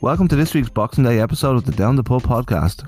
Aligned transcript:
Welcome 0.00 0.28
to 0.28 0.36
this 0.36 0.54
week's 0.54 0.68
Boxing 0.68 1.02
Day 1.02 1.18
episode 1.18 1.56
of 1.56 1.64
the 1.64 1.72
Down 1.72 1.96
the 1.96 2.04
Pub 2.04 2.22
podcast. 2.22 2.86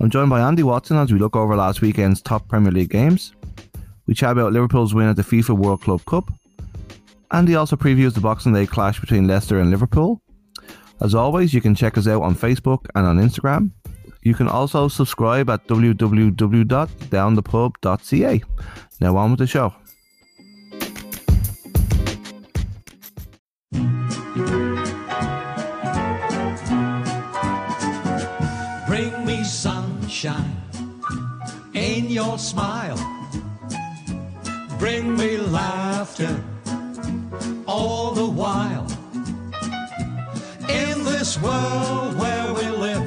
I'm 0.00 0.08
joined 0.08 0.30
by 0.30 0.40
Andy 0.40 0.62
Watson 0.62 0.96
as 0.96 1.12
we 1.12 1.18
look 1.18 1.36
over 1.36 1.54
last 1.54 1.82
weekend's 1.82 2.22
top 2.22 2.48
Premier 2.48 2.72
League 2.72 2.88
games. 2.88 3.34
We 4.06 4.14
chat 4.14 4.32
about 4.32 4.54
Liverpool's 4.54 4.94
win 4.94 5.08
at 5.08 5.16
the 5.16 5.22
FIFA 5.22 5.58
World 5.58 5.82
Club 5.82 6.02
Cup. 6.06 6.32
Andy 7.32 7.54
also 7.54 7.76
previews 7.76 8.14
the 8.14 8.22
Boxing 8.22 8.54
Day 8.54 8.64
clash 8.64 8.98
between 8.98 9.28
Leicester 9.28 9.60
and 9.60 9.70
Liverpool. 9.70 10.22
As 11.02 11.14
always, 11.14 11.52
you 11.52 11.60
can 11.60 11.74
check 11.74 11.98
us 11.98 12.08
out 12.08 12.22
on 12.22 12.34
Facebook 12.34 12.86
and 12.94 13.06
on 13.06 13.18
Instagram. 13.18 13.72
You 14.22 14.34
can 14.34 14.48
also 14.48 14.88
subscribe 14.88 15.50
at 15.50 15.68
www.downthepub.ca. 15.68 18.42
Now 19.00 19.16
on 19.18 19.32
with 19.32 19.38
the 19.38 19.46
show. 19.46 19.74
In 30.24 32.06
your 32.08 32.38
smile. 32.38 32.96
Bring 34.78 35.16
me 35.16 35.36
laughter 35.36 36.40
all 37.66 38.12
the 38.12 38.26
while. 38.26 38.86
In 40.68 41.02
this 41.02 41.40
world 41.40 42.16
where 42.20 42.54
we 42.54 42.66
live, 42.68 43.04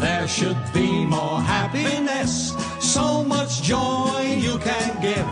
there 0.00 0.26
should 0.26 0.56
be 0.72 1.04
more 1.04 1.40
happiness. 1.42 2.54
So 2.80 3.22
much 3.22 3.62
joy 3.62 4.38
you 4.38 4.58
can 4.58 5.02
give 5.02 5.28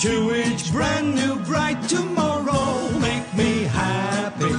to 0.00 0.34
each 0.34 0.72
brand 0.72 1.14
new 1.14 1.36
bright 1.40 1.82
tomorrow. 1.86 2.98
Make 2.98 3.28
me 3.34 3.64
happy 3.64 4.54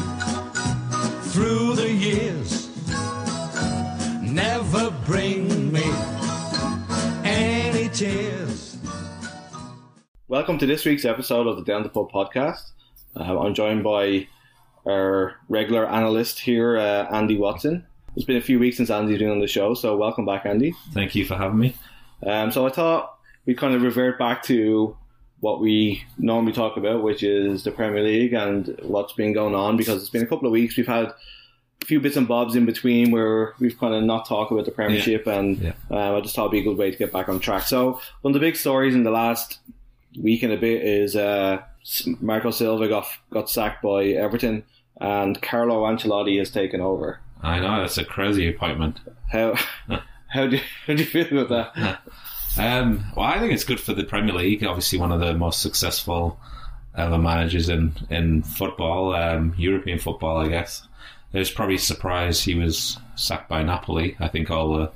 Welcome 10.34 10.58
to 10.58 10.66
this 10.66 10.84
week's 10.84 11.06
episode 11.06 11.46
of 11.46 11.58
the 11.58 11.64
Down 11.64 11.84
the 11.84 11.90
Pub 11.90 12.12
podcast. 12.12 12.72
Uh, 13.16 13.40
I'm 13.40 13.54
joined 13.54 13.84
by 13.84 14.28
our 14.84 15.36
regular 15.48 15.88
analyst 15.88 16.40
here, 16.40 16.76
uh, 16.76 17.06
Andy 17.16 17.38
Watson. 17.38 17.86
It's 18.16 18.26
been 18.26 18.38
a 18.38 18.42
few 18.42 18.58
weeks 18.58 18.78
since 18.78 18.90
Andy's 18.90 19.20
been 19.20 19.30
on 19.30 19.42
the 19.42 19.48
show, 19.48 19.76
so 19.76 19.96
welcome 19.96 20.26
back, 20.26 20.48
Andy. 20.48 20.74
Thank 20.92 21.14
you 21.14 21.24
for 21.24 21.36
having 21.36 21.60
me. 21.60 21.76
Um, 22.26 22.52
so 22.52 22.66
I 22.66 22.72
thought 22.72 23.16
we'd 23.46 23.60
kind 23.60 23.76
of 23.76 23.84
revert 23.84 24.18
back 24.18 24.42
to 24.46 24.98
what 25.42 25.62
we 25.62 26.04
normally 26.18 26.52
talk 26.54 26.78
about, 26.78 27.04
which 27.04 27.22
is 27.22 27.64
the 27.64 27.70
Premier 27.72 28.02
League 28.02 28.34
and 28.34 28.76
what's 28.82 29.14
been 29.14 29.34
going 29.34 29.54
on, 29.54 29.78
because 29.78 30.02
it's 30.02 30.10
been 30.10 30.24
a 30.24 30.28
couple 30.28 30.48
of 30.48 30.52
weeks. 30.52 30.76
We've 30.76 30.88
had 30.88 31.14
a 31.82 31.86
few 31.86 32.00
bits 32.00 32.16
and 32.16 32.28
bobs 32.28 32.56
in 32.56 32.66
between 32.66 33.12
where 33.12 33.54
we've 33.60 33.78
kind 33.78 33.94
of 33.94 34.02
not 34.04 34.26
talked 34.28 34.52
about 34.52 34.66
the 34.66 34.72
Premiership, 34.72 35.28
and 35.28 35.58
Yeah. 35.60 35.74
um, 35.92 36.16
I 36.16 36.22
just 36.22 36.34
thought 36.34 36.46
it'd 36.46 36.52
be 36.54 36.60
a 36.62 36.64
good 36.64 36.78
way 36.78 36.90
to 36.90 36.98
get 36.98 37.12
back 37.12 37.30
on 37.30 37.40
track. 37.40 37.64
So 37.64 38.00
one 38.22 38.32
of 38.32 38.34
the 38.34 38.40
big 38.40 38.56
stories 38.56 38.96
in 38.96 39.04
the 39.04 39.12
last 39.12 39.60
week 40.22 40.44
and 40.44 40.54
a 40.54 40.58
bit 40.58 40.84
is 40.84 41.16
uh, 41.16 41.62
Marco 42.20 42.52
Silva 42.52 42.88
got 42.88 43.08
got 43.30 43.50
sacked 43.50 43.82
by 43.82 44.06
Everton, 44.06 44.64
and 45.00 45.42
Carlo 45.42 45.84
Ancelotti 45.84 46.40
has 46.40 46.52
taken 46.52 46.82
over. 46.82 47.20
I 47.42 47.60
know 47.60 47.82
that's 47.82 47.98
a 47.98 48.06
crazy 48.06 48.48
appointment. 48.48 49.00
How 49.30 49.56
how 50.28 50.48
do 50.48 50.60
how 50.88 50.94
do 50.94 51.04
you 51.04 51.10
feel 51.10 51.40
about 51.40 51.74
that? 51.76 52.00
Um, 52.56 53.04
well, 53.16 53.26
I 53.26 53.40
think 53.40 53.52
it's 53.52 53.64
good 53.64 53.80
for 53.80 53.96
the 53.96 54.04
Premier 54.04 54.36
League. 54.36 54.64
Obviously, 54.64 55.00
one 55.00 55.12
of 55.12 55.20
the 55.20 55.34
most 55.34 55.60
successful 55.60 56.40
ever 56.96 57.18
managers 57.18 57.68
in 57.68 57.96
in 58.12 58.44
football, 58.44 59.16
um, 59.16 59.56
European 59.58 59.98
football, 59.98 60.38
I 60.38 60.50
guess. 60.50 60.88
I 61.34 61.40
was 61.40 61.50
probably 61.50 61.80
surprised 61.80 62.46
he 62.46 62.54
was 62.54 63.00
sacked 63.16 63.50
by 63.50 63.64
Napoli. 63.64 64.16
I 64.20 64.28
think 64.28 64.52
all 64.52 64.74
the 64.74 64.92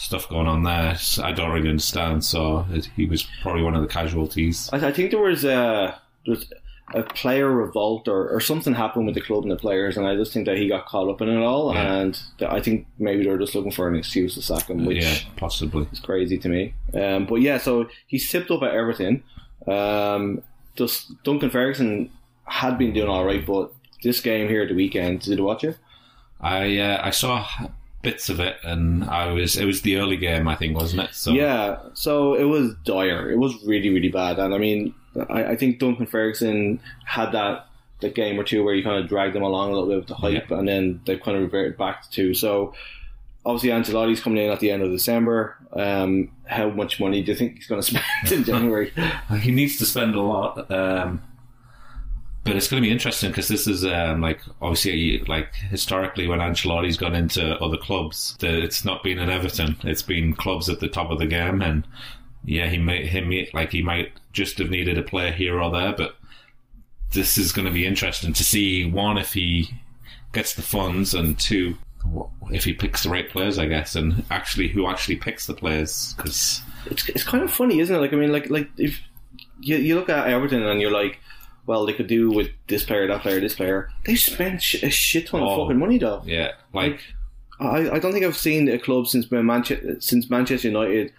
stuff 0.00 0.28
going 0.28 0.46
on 0.46 0.62
there, 0.62 0.96
I 1.22 1.32
don't 1.32 1.50
really 1.50 1.68
understand. 1.68 2.24
So 2.24 2.66
it, 2.70 2.86
he 2.96 3.06
was 3.06 3.28
probably 3.42 3.62
one 3.62 3.74
of 3.74 3.82
the 3.82 3.88
casualties. 3.88 4.70
I, 4.72 4.88
I 4.88 4.92
think 4.92 5.10
there 5.10 5.20
was 5.20 5.44
a 5.44 6.00
there 6.24 6.34
was 6.34 6.46
a 6.94 7.02
player 7.04 7.48
revolt 7.48 8.08
or, 8.08 8.28
or 8.28 8.40
something 8.40 8.74
happened 8.74 9.06
with 9.06 9.14
the 9.14 9.20
club 9.20 9.42
and 9.42 9.52
the 9.52 9.56
players, 9.56 9.96
and 9.96 10.06
I 10.06 10.16
just 10.16 10.32
think 10.32 10.46
that 10.46 10.56
he 10.56 10.68
got 10.68 10.86
caught 10.86 11.08
up 11.08 11.20
in 11.20 11.28
it 11.28 11.36
all. 11.36 11.72
Yeah. 11.72 11.94
And 11.94 12.20
I 12.40 12.60
think 12.60 12.86
maybe 12.98 13.24
they're 13.24 13.38
just 13.38 13.54
looking 13.54 13.70
for 13.70 13.88
an 13.88 13.94
excuse 13.94 14.34
to 14.34 14.42
sack 14.42 14.68
him, 14.68 14.84
which 14.86 15.02
yeah, 15.02 15.16
possibly. 15.36 15.86
is 15.92 16.00
crazy 16.00 16.38
to 16.38 16.48
me. 16.48 16.74
Um, 16.94 17.26
but 17.26 17.36
yeah, 17.36 17.58
so 17.58 17.88
he 18.06 18.18
tipped 18.18 18.50
up 18.50 18.62
at 18.62 18.74
Everton. 18.74 19.22
Um, 19.68 20.42
just 20.74 21.22
Duncan 21.22 21.50
Ferguson 21.50 22.10
had 22.44 22.78
been 22.78 22.92
doing 22.92 23.08
all 23.08 23.24
right, 23.24 23.44
but 23.46 23.72
this 24.02 24.20
game 24.20 24.48
here 24.48 24.62
at 24.62 24.68
the 24.68 24.74
weekend, 24.74 25.20
did 25.20 25.38
you 25.38 25.44
watch 25.44 25.62
it? 25.62 25.76
I 26.40 26.78
uh, 26.78 27.00
I 27.04 27.10
saw 27.10 27.46
bits 28.02 28.28
of 28.28 28.40
it, 28.40 28.56
and 28.62 29.04
I 29.04 29.32
was 29.32 29.56
it 29.56 29.64
was 29.64 29.82
the 29.82 29.96
early 29.96 30.16
game, 30.16 30.48
I 30.48 30.56
think, 30.56 30.76
wasn't 30.76 31.02
it? 31.02 31.14
So 31.14 31.32
Yeah, 31.32 31.78
so 31.94 32.34
it 32.34 32.44
was 32.44 32.74
dire. 32.84 33.30
It 33.30 33.38
was 33.38 33.54
really, 33.64 33.90
really 33.90 34.08
bad. 34.08 34.38
And 34.38 34.54
I 34.54 34.58
mean, 34.58 34.94
I, 35.28 35.44
I 35.44 35.56
think 35.56 35.78
Duncan 35.78 36.06
Ferguson 36.06 36.80
had 37.04 37.32
that 37.32 37.66
the 38.00 38.08
game 38.08 38.40
or 38.40 38.44
two 38.44 38.64
where 38.64 38.74
you 38.74 38.82
kind 38.82 39.02
of 39.02 39.08
dragged 39.08 39.34
them 39.34 39.42
along 39.42 39.70
a 39.70 39.72
little 39.72 39.88
bit 39.88 39.96
with 39.98 40.06
the 40.08 40.14
hype, 40.14 40.50
and 40.50 40.66
then 40.66 41.00
they 41.04 41.16
kind 41.16 41.36
of 41.36 41.42
reverted 41.42 41.76
back 41.76 42.10
to. 42.12 42.34
So 42.34 42.74
obviously, 43.44 43.70
Ancelotti's 43.70 44.20
coming 44.20 44.44
in 44.44 44.50
at 44.50 44.60
the 44.60 44.70
end 44.70 44.82
of 44.82 44.90
December. 44.90 45.56
Um, 45.72 46.30
how 46.46 46.70
much 46.70 46.98
money 46.98 47.22
do 47.22 47.32
you 47.32 47.38
think 47.38 47.56
he's 47.56 47.66
going 47.66 47.80
to 47.82 47.86
spend 47.86 48.32
in 48.32 48.44
January? 48.44 48.92
he 49.40 49.50
needs 49.50 49.76
to 49.78 49.86
spend 49.86 50.14
a 50.14 50.22
lot. 50.22 50.70
Um, 50.70 51.22
but 52.44 52.56
it's 52.56 52.68
going 52.68 52.82
to 52.82 52.86
be 52.86 52.92
interesting 52.92 53.30
because 53.30 53.48
this 53.48 53.66
is 53.66 53.84
um, 53.84 54.22
like 54.22 54.40
obviously 54.62 55.18
like 55.28 55.54
historically 55.54 56.26
when 56.26 56.38
Ancelotti's 56.38 56.96
gone 56.96 57.14
into 57.14 57.56
other 57.58 57.76
clubs, 57.76 58.36
the, 58.40 58.62
it's 58.62 58.84
not 58.84 59.02
been 59.02 59.18
in 59.18 59.28
Everton. 59.28 59.76
It's 59.82 60.02
been 60.02 60.34
clubs 60.34 60.68
at 60.68 60.80
the 60.80 60.88
top 60.88 61.10
of 61.10 61.18
the 61.18 61.26
game, 61.26 61.60
and 61.60 61.86
yeah, 62.44 62.68
he 62.68 62.78
may 62.78 63.06
him 63.06 63.30
like 63.52 63.72
he 63.72 63.82
might 63.82 64.12
just 64.32 64.58
have 64.58 64.70
needed 64.70 64.96
a 64.96 65.02
player 65.02 65.32
here 65.32 65.60
or 65.60 65.70
there, 65.70 65.92
but 65.92 66.16
this 67.12 67.36
is 67.36 67.52
going 67.52 67.66
to 67.66 67.72
be 67.72 67.86
interesting 67.86 68.32
to 68.32 68.44
see 68.44 68.86
one 68.86 69.18
if 69.18 69.32
he 69.32 69.68
gets 70.32 70.54
the 70.54 70.62
funds 70.62 71.12
and 71.12 71.38
two 71.38 71.76
if 72.50 72.64
he 72.64 72.72
picks 72.72 73.02
the 73.02 73.10
right 73.10 73.28
players, 73.28 73.58
I 73.58 73.66
guess, 73.66 73.94
and 73.94 74.24
actually 74.30 74.68
who 74.68 74.88
actually 74.88 75.16
picks 75.16 75.46
the 75.46 75.54
players 75.54 76.14
because 76.16 76.62
it's, 76.86 77.06
it's 77.10 77.24
kind 77.24 77.44
of 77.44 77.52
funny, 77.52 77.80
isn't 77.80 77.94
it? 77.94 77.98
Like 77.98 78.14
I 78.14 78.16
mean, 78.16 78.32
like 78.32 78.48
like 78.48 78.70
if 78.78 79.02
you, 79.60 79.76
you 79.76 79.94
look 79.94 80.08
at 80.08 80.26
Everton 80.28 80.62
and 80.62 80.80
you're 80.80 80.90
like. 80.90 81.18
Well, 81.66 81.86
they 81.86 81.92
could 81.92 82.06
do 82.08 82.30
with 82.30 82.48
this 82.66 82.82
player, 82.84 83.06
that 83.06 83.22
player, 83.22 83.38
this 83.40 83.54
player. 83.54 83.90
They 84.04 84.16
spent 84.16 84.62
sh- 84.62 84.82
a 84.82 84.90
shit 84.90 85.28
ton 85.28 85.42
of 85.42 85.48
Oh. 85.48 85.64
fucking 85.64 85.78
money, 85.78 85.98
though. 85.98 86.22
yeah, 86.26 86.52
like 86.72 87.00
I, 87.60 87.90
I 87.90 87.98
don't 87.98 88.12
think 88.12 88.24
I've 88.24 88.36
seen 88.36 88.68
a 88.68 88.78
club 88.78 89.06
since 89.06 89.30
Manchester 89.30 90.00
since 90.00 90.28
Manchester 90.30 90.68
United 90.68 91.12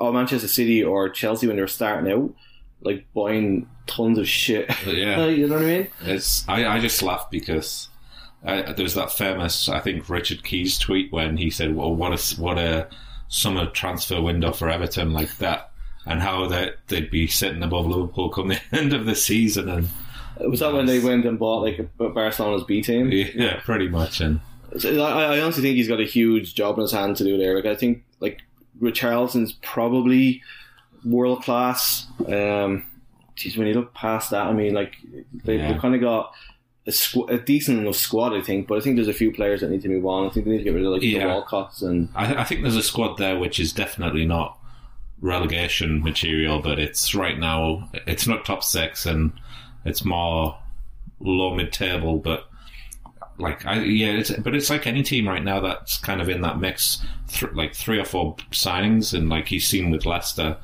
or 0.00 0.12
Manchester 0.12 0.48
City 0.48 0.82
or 0.82 1.08
Chelsea 1.08 1.46
when 1.46 1.56
they 1.56 1.62
were 1.62 1.68
starting 1.68 2.10
out, 2.12 2.32
like 2.80 3.04
buying 3.14 3.68
tons 3.86 4.18
of 4.18 4.28
shit. 4.28 4.70
Yeah. 4.86 5.26
you 5.26 5.46
know 5.48 5.56
what 5.56 5.64
I 5.64 5.66
mean? 5.66 5.88
It's 6.02 6.48
I, 6.48 6.66
I 6.66 6.78
just 6.80 7.02
laugh 7.02 7.28
because 7.30 7.88
uh, 8.46 8.72
there 8.72 8.84
was 8.84 8.94
that 8.94 9.12
famous 9.12 9.68
I 9.68 9.80
think 9.80 10.08
Richard 10.08 10.42
Keys 10.44 10.78
tweet 10.78 11.12
when 11.12 11.36
he 11.36 11.50
said, 11.50 11.74
"Well, 11.76 11.94
what 11.94 12.12
a 12.12 12.40
what 12.40 12.58
a 12.58 12.88
summer 13.28 13.66
transfer 13.66 14.22
window 14.22 14.52
for 14.52 14.70
Everton 14.70 15.12
like 15.12 15.36
that." 15.38 15.70
And 16.04 16.20
how 16.20 16.48
that 16.48 16.78
they'd 16.88 17.10
be 17.10 17.26
sitting 17.28 17.62
above 17.62 17.86
Liverpool 17.86 18.28
come 18.30 18.48
the 18.48 18.60
end 18.72 18.92
of 18.92 19.06
the 19.06 19.14
season, 19.14 19.68
and 19.68 19.88
Was 20.50 20.60
that 20.60 20.72
when 20.72 20.86
they 20.86 20.98
went 20.98 21.24
and 21.24 21.38
bought 21.38 21.62
like 21.62 21.78
a 21.78 21.84
Barcelona's 22.08 22.64
B 22.64 22.82
team? 22.82 23.10
yeah, 23.12 23.60
pretty 23.60 23.86
much. 23.88 24.20
And 24.20 24.40
So 24.78 25.00
I, 25.00 25.36
I 25.36 25.40
honestly 25.40 25.62
think 25.62 25.76
he's 25.76 25.86
got 25.88 26.00
a 26.00 26.04
huge 26.04 26.54
job 26.56 26.76
in 26.78 26.82
his 26.82 26.92
hand 26.92 27.16
to 27.18 27.24
do 27.24 27.38
there. 27.38 27.54
Like 27.54 27.66
I 27.66 27.76
think 27.76 28.02
like 28.18 28.40
Richarlison's 28.80 29.52
probably 29.62 30.42
world 31.04 31.42
class. 31.44 32.06
Um, 32.26 32.84
geez, 33.36 33.56
when 33.56 33.66
you 33.68 33.74
look 33.74 33.94
past 33.94 34.30
that, 34.30 34.46
I 34.46 34.52
mean, 34.52 34.74
like 34.74 34.96
they, 35.44 35.56
Yeah. 35.58 35.72
they've 35.72 35.80
kind 35.80 35.94
of 35.94 36.00
got 36.00 36.32
a, 36.86 36.90
squ- 36.90 37.30
a 37.32 37.38
decent 37.38 37.78
enough 37.78 37.94
squad, 37.96 38.32
I 38.32 38.40
think. 38.40 38.66
But 38.66 38.78
I 38.78 38.80
think 38.80 38.96
there's 38.96 39.06
a 39.08 39.12
few 39.12 39.32
players 39.32 39.60
that 39.60 39.70
need 39.70 39.82
to 39.82 39.88
move 39.88 40.04
on. 40.06 40.26
I 40.26 40.30
think 40.30 40.46
they 40.46 40.52
need 40.52 40.58
to 40.58 40.64
get 40.64 40.74
rid 40.74 40.84
of 40.84 40.90
like 40.92 41.00
the 41.02 41.08
Yeah. 41.10 41.26
Walcotts 41.26 41.82
and 41.82 42.08
I, 42.16 42.34
I 42.40 42.44
think 42.44 42.62
there's 42.62 42.74
a 42.76 42.82
squad 42.82 43.18
there 43.18 43.38
which 43.38 43.60
is 43.60 43.72
definitely 43.72 44.26
not 44.26 44.58
relegation 45.22 46.02
material, 46.02 46.58
but 46.60 46.78
it's 46.78 47.14
right 47.14 47.38
now 47.38 47.88
it's 48.06 48.26
not 48.26 48.44
top 48.44 48.62
six 48.62 49.06
and 49.06 49.32
it's 49.86 50.04
more 50.04 50.58
low 51.20 51.54
mid 51.54 51.72
table, 51.72 52.18
but 52.18 52.44
like 53.38 53.64
I 53.64 53.80
yeah, 53.84 54.08
it's, 54.12 54.30
but 54.30 54.54
it's 54.54 54.68
like 54.68 54.86
any 54.86 55.02
team 55.02 55.26
right 55.26 55.42
now 55.42 55.60
that's 55.60 55.96
kind 55.96 56.20
of 56.20 56.28
in 56.28 56.42
that 56.42 56.58
mix, 56.60 57.02
th- 57.28 57.52
like 57.54 57.74
three 57.74 57.98
or 57.98 58.04
four 58.04 58.36
signings, 58.50 59.14
and 59.16 59.28
like 59.30 59.50
you've 59.50 59.62
seen 59.62 59.90
with 59.90 60.04
Leicester, 60.04 60.58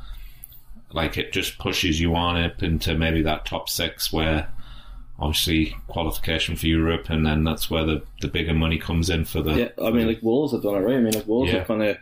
like 0.93 1.17
it 1.17 1.33
just 1.33 1.59
pushes 1.59 1.99
you 2.01 2.15
on 2.15 2.37
up 2.43 2.63
into 2.63 2.95
maybe 2.95 3.23
that 3.23 3.47
top 3.47 3.69
six 3.71 4.13
where. 4.13 4.53
Obviously, 5.21 5.75
qualification 5.89 6.55
for 6.55 6.69
Europe, 6.69 7.11
and 7.11 7.27
then 7.27 7.43
that's 7.43 7.69
where 7.69 7.85
the, 7.85 8.05
the 8.21 8.29
bigger 8.29 8.55
money 8.55 8.79
comes 8.79 9.11
in 9.11 9.25
for 9.25 9.43
the. 9.43 9.53
yeah. 9.53 9.85
I 9.85 9.91
mean, 9.91 10.07
like 10.07 10.23
Wolves 10.23 10.53
have 10.53 10.63
done 10.63 10.77
it 10.77 10.79
right. 10.79 10.95
I 10.95 11.01
mean, 11.01 11.13
like 11.13 11.27
Wolves 11.27 11.51
Yeah. 11.51 11.59
have 11.59 11.67
kind 11.67 11.83
of 11.83 11.97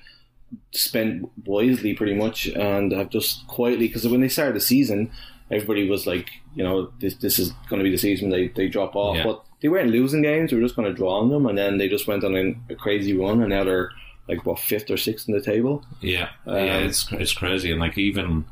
spent 0.72 1.28
wisely 1.44 1.94
pretty 1.94 2.14
much 2.14 2.46
and 2.46 2.92
have 2.92 3.10
just 3.10 3.46
quietly 3.46 3.88
because 3.88 4.06
when 4.06 4.20
they 4.20 4.28
started 4.28 4.54
the 4.54 4.60
season 4.60 5.10
everybody 5.50 5.88
was 5.88 6.06
like, 6.06 6.30
you 6.54 6.64
know, 6.64 6.90
this 7.00 7.14
this 7.16 7.38
is 7.38 7.52
going 7.68 7.78
to 7.78 7.84
be 7.84 7.90
the 7.90 7.98
season 7.98 8.30
they 8.30 8.48
they 8.48 8.68
drop 8.68 8.96
off. 8.96 9.16
Yeah. 9.16 9.24
But 9.24 9.44
they 9.60 9.68
weren't 9.68 9.90
losing 9.90 10.22
games; 10.22 10.50
they 10.50 10.56
were 10.56 10.62
just 10.62 10.76
going 10.76 10.88
to 10.88 10.94
draw 10.94 11.20
on 11.20 11.30
them, 11.30 11.46
and 11.46 11.56
then 11.56 11.78
they 11.78 11.88
just 11.88 12.06
went 12.06 12.24
on 12.24 12.36
a, 12.36 12.72
a 12.72 12.76
crazy 12.76 13.16
run, 13.16 13.40
and 13.40 13.50
now 13.50 13.64
they're 13.64 13.90
like 14.28 14.44
what 14.44 14.58
fifth 14.58 14.90
or 14.90 14.96
sixth 14.96 15.28
in 15.28 15.34
the 15.34 15.40
table. 15.40 15.84
Yeah, 16.00 16.30
yeah, 16.46 16.52
Um, 16.78 16.84
it's 16.84 17.10
it's 17.12 17.32
crazy, 17.32 17.70
and 17.70 17.80
like 17.80 17.96
even 17.96 18.44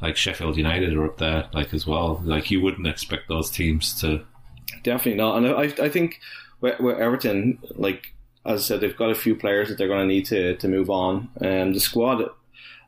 like 0.00 0.16
Sheffield 0.16 0.56
United 0.56 0.94
are 0.94 1.06
up 1.06 1.18
there, 1.18 1.48
like 1.52 1.72
as 1.74 1.86
well. 1.86 2.20
Like 2.24 2.50
you 2.50 2.60
wouldn't 2.60 2.86
expect 2.86 3.28
those 3.28 3.50
teams 3.50 4.00
to. 4.00 4.24
Definitely 4.82 5.18
not. 5.18 5.36
And 5.36 5.46
I, 5.48 5.84
I 5.84 5.88
think 5.88 6.18
with, 6.60 6.80
with 6.80 6.98
Everton, 6.98 7.58
like 7.76 8.14
as 8.44 8.60
I 8.60 8.62
said, 8.62 8.80
they've 8.80 8.96
got 8.96 9.10
a 9.10 9.14
few 9.14 9.34
players 9.36 9.68
that 9.68 9.78
they're 9.78 9.88
going 9.88 10.06
to 10.08 10.14
need 10.14 10.26
to 10.26 10.56
to 10.56 10.68
move 10.68 10.90
on. 10.90 11.28
Um, 11.40 11.72
the 11.72 11.80
squad, 11.80 12.22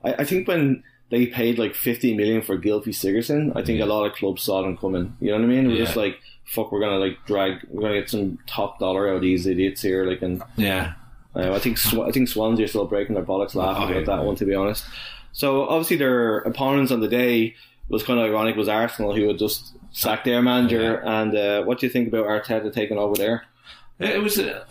I, 0.04 0.14
I 0.14 0.24
think 0.24 0.48
when 0.48 0.82
they 1.10 1.26
paid 1.26 1.58
like 1.58 1.74
50 1.74 2.16
million 2.16 2.42
for 2.42 2.56
Gylfi 2.58 2.88
Sigurdsson, 2.88 3.52
I 3.54 3.62
think 3.62 3.78
Yeah. 3.78 3.84
a 3.84 3.86
lot 3.86 4.04
of 4.06 4.14
clubs 4.14 4.42
saw 4.42 4.62
them 4.62 4.76
coming. 4.76 5.16
You 5.20 5.30
know 5.30 5.36
what 5.38 5.44
I 5.44 5.48
mean? 5.48 5.68
We're 5.68 5.74
Yeah. 5.76 5.84
just 5.84 5.96
like, 5.96 6.18
fuck, 6.44 6.72
we're 6.72 6.80
gonna 6.80 6.98
like 6.98 7.18
drag, 7.26 7.60
we're 7.68 7.82
gonna 7.82 8.00
get 8.00 8.10
some 8.10 8.38
top 8.46 8.78
dollar 8.80 9.08
out 9.08 9.16
of 9.16 9.22
these 9.22 9.46
idiots 9.46 9.82
here. 9.82 10.04
Like, 10.06 10.22
and 10.22 10.42
Yeah, 10.56 10.94
uh, 11.36 11.52
I 11.52 11.58
think 11.58 11.78
Sw- 11.78 11.98
I 12.08 12.10
think 12.10 12.28
Swansea 12.28 12.64
are 12.64 12.68
still 12.68 12.86
breaking 12.86 13.14
their 13.14 13.24
bollocks 13.24 13.54
laughing 13.54 13.84
Oh, 13.84 13.88
yeah. 13.90 13.96
about 14.02 14.16
that 14.18 14.24
one. 14.26 14.34
To 14.36 14.44
be 14.44 14.54
honest, 14.54 14.84
so 15.32 15.68
obviously 15.68 15.96
their 15.98 16.38
opponents 16.38 16.90
on 16.90 17.00
the 17.00 17.08
day 17.08 17.54
was 17.88 18.02
kind 18.02 18.18
of 18.18 18.26
ironic. 18.26 18.56
Was 18.56 18.68
Arsenal 18.68 19.14
who 19.14 19.28
had 19.28 19.38
just 19.38 19.72
sacked 19.92 20.24
their 20.24 20.42
manager, 20.42 20.96
and 21.04 21.36
uh, 21.36 21.62
what 21.62 21.78
do 21.78 21.86
you 21.86 21.92
think 21.92 22.08
about 22.08 22.26
Arteta 22.26 22.72
taking 22.72 22.98
over 22.98 23.14
there? 23.14 23.44
it 24.00 24.20
was. 24.22 24.38
Uh, 24.38 24.64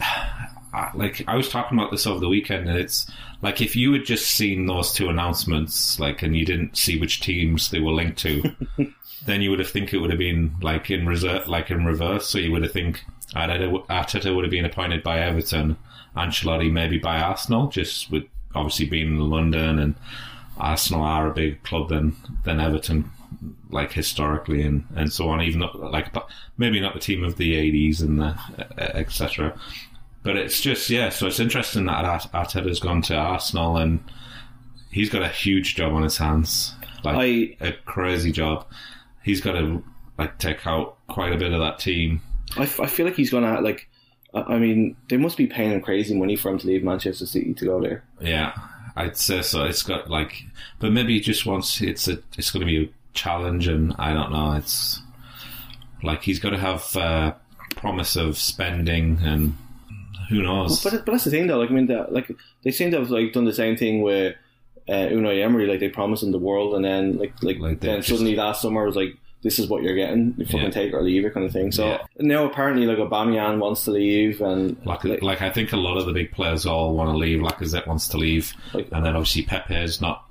Ah, 0.76 0.92
like 0.96 1.24
I 1.28 1.36
was 1.36 1.50
talking 1.50 1.78
about 1.78 1.92
this 1.92 2.08
over 2.08 2.20
the 2.20 2.30
weekend, 2.30 2.68
and 2.68 2.78
it's 2.80 3.10
like 3.44 3.62
if 3.62 3.76
you 3.76 3.94
had 3.94 4.06
just 4.06 4.26
seen 4.32 4.66
those 4.66 4.92
two 4.92 5.08
announcements, 5.08 6.00
like, 6.00 6.24
and 6.24 6.36
you 6.36 6.46
didn't 6.46 6.76
see 6.78 7.00
which 7.00 7.22
teams 7.22 7.70
they 7.70 7.80
were 7.80 7.92
linked 7.92 8.18
to, 8.20 8.56
then 9.26 9.42
you 9.42 9.52
would 9.52 9.60
have 9.60 9.70
think 9.70 9.94
it 9.94 10.00
would 10.00 10.10
have 10.10 10.20
been 10.20 10.56
like 10.62 10.90
in 10.90 11.06
reserve, 11.06 11.48
like 11.48 11.70
in 11.70 11.86
reverse. 11.86 12.28
So 12.28 12.40
you 12.40 12.52
would 12.52 12.64
have 12.64 12.72
think 12.72 13.04
Arteta, 13.36 14.36
would 14.36 14.44
have 14.44 14.52
been 14.52 14.66
appointed 14.66 15.04
by 15.04 15.20
Everton, 15.20 15.78
Ancelotti 16.16 16.72
maybe 16.72 16.98
by 16.98 17.20
Arsenal, 17.20 17.68
just 17.68 18.12
with 18.12 18.24
obviously 18.56 18.86
being 18.86 19.08
in 19.08 19.20
London 19.20 19.80
and 19.80 19.96
Arsenal 20.58 21.04
are 21.04 21.28
a 21.28 21.34
big 21.34 21.62
club 21.64 21.90
than 21.90 22.16
than 22.44 22.60
Everton, 22.60 23.10
like 23.70 23.92
historically 23.92 24.62
and, 24.62 24.86
and 24.96 25.12
so 25.12 25.30
on. 25.30 25.42
Even 25.42 25.62
though, 25.62 25.72
like 25.74 26.14
but 26.14 26.30
maybe 26.58 26.80
not 26.80 26.94
the 26.94 27.00
team 27.00 27.24
of 27.24 27.38
the 27.38 27.56
eighties 27.56 28.02
and 28.02 28.20
the 28.20 28.36
etc. 28.78 29.56
But 30.24 30.38
it's 30.38 30.62
just 30.62 30.90
yeah. 30.90 31.10
So 31.10 31.28
it's 31.28 31.40
interesting 31.40 31.86
that 31.86 32.06
Art- 32.06 32.32
Arteta's 32.34 32.80
gone 32.80 33.02
to 33.04 33.16
Arsenal 33.16 33.78
and 33.78 34.00
he's 34.92 35.10
got 35.10 35.22
a 35.22 35.28
huge 35.28 35.76
job 35.76 35.94
on 35.94 36.04
his 36.04 36.18
hands, 36.18 36.74
like 37.04 37.16
I- 37.62 37.66
a 37.68 37.74
crazy 37.86 38.32
job. 38.32 38.66
He's 39.24 39.42
got 39.42 39.54
to 39.54 39.84
like 40.18 40.38
take 40.38 40.66
out 40.68 40.98
quite 41.08 41.34
a 41.34 41.38
bit 41.38 41.52
of 41.54 41.60
that 41.60 41.80
team. 41.80 42.22
I, 42.58 42.64
f- 42.64 42.80
I 42.80 42.86
feel 42.86 43.06
like 43.06 43.16
he's 43.16 43.32
gonna 43.32 43.60
like. 43.62 43.90
I 44.34 44.42
I 44.56 44.60
mean, 44.60 44.96
they 45.10 45.18
must 45.18 45.38
be 45.38 45.48
paying 45.48 45.72
him 45.72 45.82
crazy 45.82 46.18
money 46.18 46.36
for 46.36 46.50
him 46.52 46.58
to 46.60 46.68
leave 46.68 46.84
Manchester 46.84 47.26
City 47.26 47.54
to 47.56 47.66
go 47.66 47.82
there. 47.82 48.04
Yeah, 48.22 48.54
I'd 48.96 49.18
say 49.18 49.42
so. 49.42 49.64
It's 49.66 49.84
got 49.84 50.10
like, 50.10 50.46
but 50.80 50.92
maybe 50.94 51.14
he 51.14 51.20
just 51.20 51.46
wants 51.46 51.82
it's 51.82 52.08
a 52.08 52.20
it's 52.38 52.52
going 52.52 52.62
to 52.62 52.66
be 52.66 52.86
a 52.86 52.90
challenge, 53.14 53.68
and 53.68 53.94
I 54.00 54.14
don't 54.14 54.32
know. 54.32 54.54
It's 54.54 55.02
like 56.02 56.24
he's 56.24 56.40
got 56.40 56.52
to 56.52 56.58
have 56.60 56.96
uh, 56.96 57.34
promise 57.76 58.16
of 58.16 58.38
spending, 58.38 59.20
and 59.24 59.56
who 60.34 60.44
knows? 60.44 60.84
But, 60.84 61.06
but 61.06 61.12
that's 61.14 61.24
the 61.26 61.32
thing, 61.32 61.48
though. 61.48 61.60
Like 61.60 61.70
I 61.70 61.74
mean, 61.74 61.88
the, 61.88 62.08
like 62.10 62.32
they 62.64 62.72
seem 62.72 62.92
to 62.92 63.00
have 63.00 63.10
like 63.10 63.34
done 63.34 63.46
the 63.46 63.54
same 63.54 63.76
thing 63.78 64.02
with 64.02 64.36
uh, 64.90 64.92
Unai 64.92 65.44
Emery. 65.44 65.68
Like 65.68 65.80
they 65.80 65.90
promised 65.90 66.24
him 66.24 66.32
the 66.32 66.40
world, 66.40 66.76
and 66.76 66.84
then 66.84 67.18
like 67.18 67.34
like, 67.42 67.60
Like, 67.60 67.80
then 67.80 68.04
suddenly 68.04 68.36
last 68.36 68.62
summer 68.62 68.86
was 68.86 68.96
like, 68.96 69.16
this 69.44 69.60
is 69.60 69.68
what 69.68 69.84
you're 69.84 69.96
getting. 69.96 70.34
You 70.38 70.46
fucking 70.46 70.62
Yeah. 70.62 70.70
take 70.70 70.94
or 70.94 71.02
leave 71.04 71.26
it, 71.26 71.34
kind 71.34 71.46
of 71.46 71.52
thing. 71.52 71.72
So 71.72 71.86
Yeah. 71.86 71.98
now 72.20 72.46
apparently 72.46 72.86
like 72.86 72.98
Aubameyang 72.98 73.60
wants 73.60 73.84
to 73.86 73.92
leave, 73.92 74.42
and 74.42 74.78
like, 74.86 75.04
like 75.04 75.42
I 75.42 75.50
think 75.50 75.72
a 75.74 75.78
lot 75.78 75.98
of 75.98 76.06
the 76.06 76.14
big 76.14 76.32
players 76.32 76.66
all 76.66 76.96
want 76.96 77.10
to 77.10 77.18
leave. 77.18 77.40
Lacazette 77.40 77.88
wants 77.88 78.08
to 78.10 78.18
leave, 78.18 78.54
Like- 78.74 78.88
and 78.92 79.06
then 79.06 79.16
obviously 79.16 79.44
Pepe 79.44 79.76
is 79.76 80.00
not. 80.02 80.26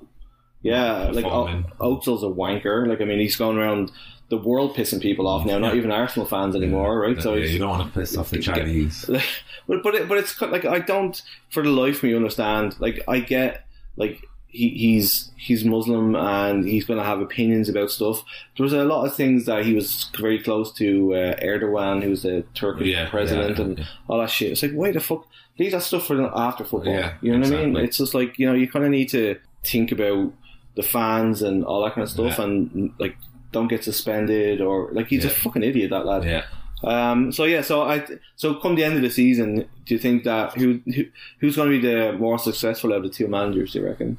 yeah, 0.61 1.09
like 1.11 1.25
o-. 1.25 1.63
A 1.79 1.85
wanker. 1.85 2.87
Like 2.87 3.01
I 3.01 3.05
mean, 3.05 3.19
he's 3.19 3.35
going 3.35 3.57
around 3.57 3.91
the 4.29 4.37
world 4.37 4.75
pissing 4.75 5.01
people 5.01 5.27
off 5.27 5.45
now. 5.45 5.59
Not 5.59 5.75
even 5.75 5.91
Arsenal 5.91 6.27
fans 6.27 6.55
anymore, 6.55 6.99
right? 6.99 7.21
So 7.21 7.35
yeah, 7.35 7.45
you 7.45 7.59
don't 7.59 7.69
want 7.69 7.93
to 7.93 7.99
piss 7.99 8.17
off 8.17 8.29
the 8.31 8.39
Chinese. 8.39 9.05
but 9.67 9.83
but 9.83 9.95
it, 9.95 10.07
but 10.09 10.17
it's 10.17 10.39
like 10.41 10.65
I 10.65 10.79
don't 10.79 11.21
for 11.49 11.63
the 11.63 11.69
life 11.69 11.97
of 11.97 12.03
me 12.03 12.15
understand. 12.15 12.75
Like 12.79 13.03
I 13.07 13.19
get 13.19 13.65
like 13.95 14.25
he, 14.47 14.69
he's 14.69 15.31
he's 15.35 15.65
Muslim 15.65 16.15
and 16.15 16.65
he's 16.65 16.85
going 16.85 16.99
to 16.99 17.05
have 17.05 17.19
opinions 17.19 17.69
about 17.69 17.91
stuff. 17.91 18.23
There 18.55 18.63
was 18.63 18.73
a 18.73 18.83
lot 18.85 19.05
of 19.05 19.15
things 19.15 19.45
that 19.45 19.65
he 19.65 19.73
was 19.73 20.09
very 20.17 20.41
close 20.41 20.71
to 20.73 21.15
uh, 21.15 21.35
Erdogan, 21.43 22.03
who's 22.03 22.23
the 22.23 22.45
Turkish 22.53 22.87
Yeah, 22.87 23.09
president, 23.09 23.57
yeah, 23.57 23.65
and 23.65 23.79
yeah. 23.79 23.85
all 24.07 24.19
that 24.19 24.29
shit. 24.29 24.51
It's 24.51 24.63
like 24.63 24.73
why 24.73 24.91
the 24.91 24.99
fuck 24.99 25.27
leave 25.59 25.71
that 25.71 25.83
stuff 25.83 26.07
for 26.07 26.31
after 26.35 26.63
football. 26.63 26.93
Yeah, 26.93 27.15
you 27.21 27.31
know 27.37 27.39
what 27.49 27.59
I 27.59 27.65
mean? 27.65 27.77
It's 27.77 27.97
just 27.97 28.13
like 28.13 28.39
you 28.39 28.47
know 28.47 28.53
you 28.53 28.69
kind 28.69 28.85
of 28.85 28.91
need 28.91 29.09
to 29.09 29.37
think 29.65 29.91
about 29.91 30.31
the 30.75 30.83
fans 30.83 31.41
and 31.41 31.63
all 31.65 31.83
that 31.83 31.93
kind 31.95 32.03
of 32.03 32.09
stuff, 32.09 32.39
and 32.39 32.93
like 32.99 33.17
don't 33.53 33.69
get 33.69 33.83
suspended 33.83 34.59
or 34.59 34.89
like 34.91 35.07
he's 35.07 35.23
a 35.23 35.29
fucking 35.29 35.63
idiot 35.63 35.91
that 35.91 36.05
lad. 36.05 36.25
Yeah. 36.25 36.43
Um, 36.83 37.31
so 37.31 37.45
yeah, 37.45 37.61
so 37.61 37.83
I 37.83 38.05
so 38.35 38.55
come 38.55 38.75
the 38.75 38.83
end 38.83 38.97
of 38.97 39.01
the 39.01 39.09
season, 39.09 39.69
do 39.85 39.93
you 39.93 39.99
think 39.99 40.25
that 40.25 40.53
who, 40.53 40.81
who 40.93 41.05
who's 41.39 41.55
going 41.55 41.71
to 41.71 41.79
be 41.79 41.87
the 41.87 42.13
more 42.13 42.37
successful 42.37 42.91
out 42.91 42.97
of 42.97 43.03
the 43.03 43.09
two 43.09 43.27
managers? 43.27 43.71
Do 43.71 43.79
you 43.79 43.85
reckon? 43.85 44.17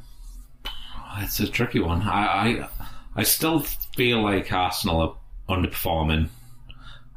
It's 1.19 1.39
a 1.41 1.49
tricky 1.49 1.81
one. 1.81 2.03
I, 2.03 2.27
I, 2.27 2.69
I 3.17 3.23
still 3.23 3.61
feel 3.61 4.23
like 4.23 4.51
Arsenal 4.53 5.01
are 5.49 5.57
underperforming. 5.57 6.29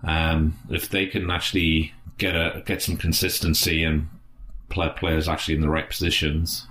Um, 0.04 0.58
if 0.70 0.90
they 0.90 1.08
can 1.08 1.32
actually 1.32 1.94
get 2.18 2.36
a 2.36 2.62
get 2.66 2.82
some 2.82 2.98
consistency 2.98 3.84
and 3.84 4.10
play 4.70 4.92
players 4.96 5.28
actually 5.28 5.56
in 5.56 5.62
the 5.62 5.70
right 5.70 5.90
positions, 5.90 6.68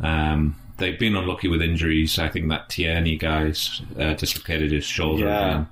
um, 0.00 0.56
they've 0.78 0.98
been 0.98 1.16
unlucky 1.16 1.48
with 1.48 1.62
injuries. 1.62 2.18
I 2.18 2.28
think 2.28 2.48
that 2.48 2.68
Tierney 2.68 3.16
guy's 3.16 3.82
uh, 3.98 4.14
dislocated 4.14 4.72
his 4.72 4.84
shoulder 4.84 5.24
Yeah. 5.26 5.48
again. 5.48 5.68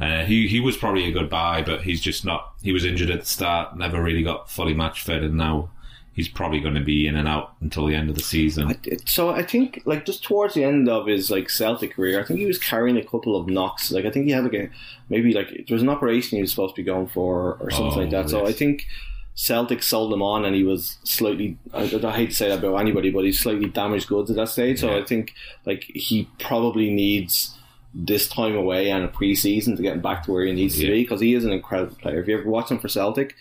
Uh, 0.00 0.24
he 0.24 0.48
he 0.48 0.60
was 0.60 0.76
probably 0.78 1.04
a 1.06 1.12
good 1.12 1.28
buy, 1.28 1.60
but 1.62 1.82
he's 1.82 2.00
just 2.00 2.24
not. 2.24 2.54
He 2.62 2.72
was 2.72 2.84
injured 2.86 3.10
at 3.10 3.20
the 3.20 3.26
start, 3.26 3.76
never 3.76 4.02
really 4.02 4.22
got 4.22 4.50
fully 4.50 4.72
match 4.72 5.02
fit, 5.02 5.22
and 5.22 5.34
now 5.34 5.68
he's 6.14 6.26
probably 6.26 6.58
going 6.58 6.74
to 6.74 6.80
be 6.80 7.06
in 7.06 7.16
and 7.16 7.28
out 7.28 7.52
until 7.60 7.86
the 7.86 7.94
end 7.94 8.08
of 8.08 8.16
the 8.16 8.22
season. 8.22 8.68
I, 8.68 8.76
so 9.04 9.28
I 9.30 9.42
think 9.42 9.82
like 9.84 10.06
just 10.06 10.24
towards 10.24 10.54
the 10.54 10.64
end 10.64 10.88
of 10.88 11.06
his 11.06 11.30
like 11.30 11.50
Celtic 11.50 11.94
career, 11.94 12.18
I 12.18 12.24
think 12.24 12.40
he 12.40 12.46
was 12.46 12.58
carrying 12.58 12.96
a 12.96 13.04
couple 13.04 13.36
of 13.36 13.46
knocks. 13.46 13.92
Like 13.92 14.06
I 14.06 14.10
think 14.10 14.24
he 14.24 14.32
had 14.32 14.44
like 14.44 14.54
a 14.54 14.70
maybe 15.10 15.34
like 15.34 15.48
there 15.50 15.74
was 15.74 15.82
an 15.82 15.90
operation 15.90 16.36
he 16.36 16.42
was 16.42 16.50
supposed 16.50 16.74
to 16.76 16.80
be 16.82 16.86
going 16.86 17.06
for 17.08 17.58
or 17.60 17.70
something 17.70 17.98
Oh, 17.98 18.00
like 18.00 18.10
that. 18.10 18.30
So. 18.30 18.46
I 18.46 18.52
think 18.52 18.86
Celtic 19.34 19.82
sold 19.82 20.12
him 20.12 20.22
on, 20.22 20.44
and 20.44 20.54
he 20.54 20.64
was 20.64 20.98
slightly. 21.04 21.56
I, 21.72 21.82
I 21.82 22.12
hate 22.12 22.30
to 22.30 22.36
say 22.36 22.48
that 22.48 22.58
about 22.58 22.76
anybody, 22.76 23.10
but 23.10 23.24
he's 23.24 23.40
slightly 23.40 23.68
damaged 23.68 24.08
goods 24.08 24.30
at 24.30 24.36
that 24.36 24.48
stage. 24.48 24.80
So 24.80 24.90
Yeah. 24.90 25.02
I 25.02 25.04
think 25.04 25.34
like 25.64 25.84
he 25.84 26.28
probably 26.38 26.90
needs 26.90 27.56
this 27.94 28.28
time 28.28 28.54
away 28.54 28.90
and 28.90 29.04
a 29.04 29.08
preseason 29.08 29.76
to 29.76 29.82
get 29.82 29.94
him 29.94 30.00
back 30.00 30.22
to 30.24 30.32
where 30.32 30.44
he 30.44 30.52
needs 30.52 30.78
to 30.78 30.86
be 30.86 31.02
because 31.02 31.20
he 31.20 31.34
is 31.34 31.44
an 31.44 31.52
incredible 31.52 31.96
player. 31.96 32.20
If 32.20 32.28
you 32.28 32.38
ever 32.38 32.48
watch 32.48 32.70
him 32.70 32.78
for 32.78 32.86
Celtic, 32.88 33.34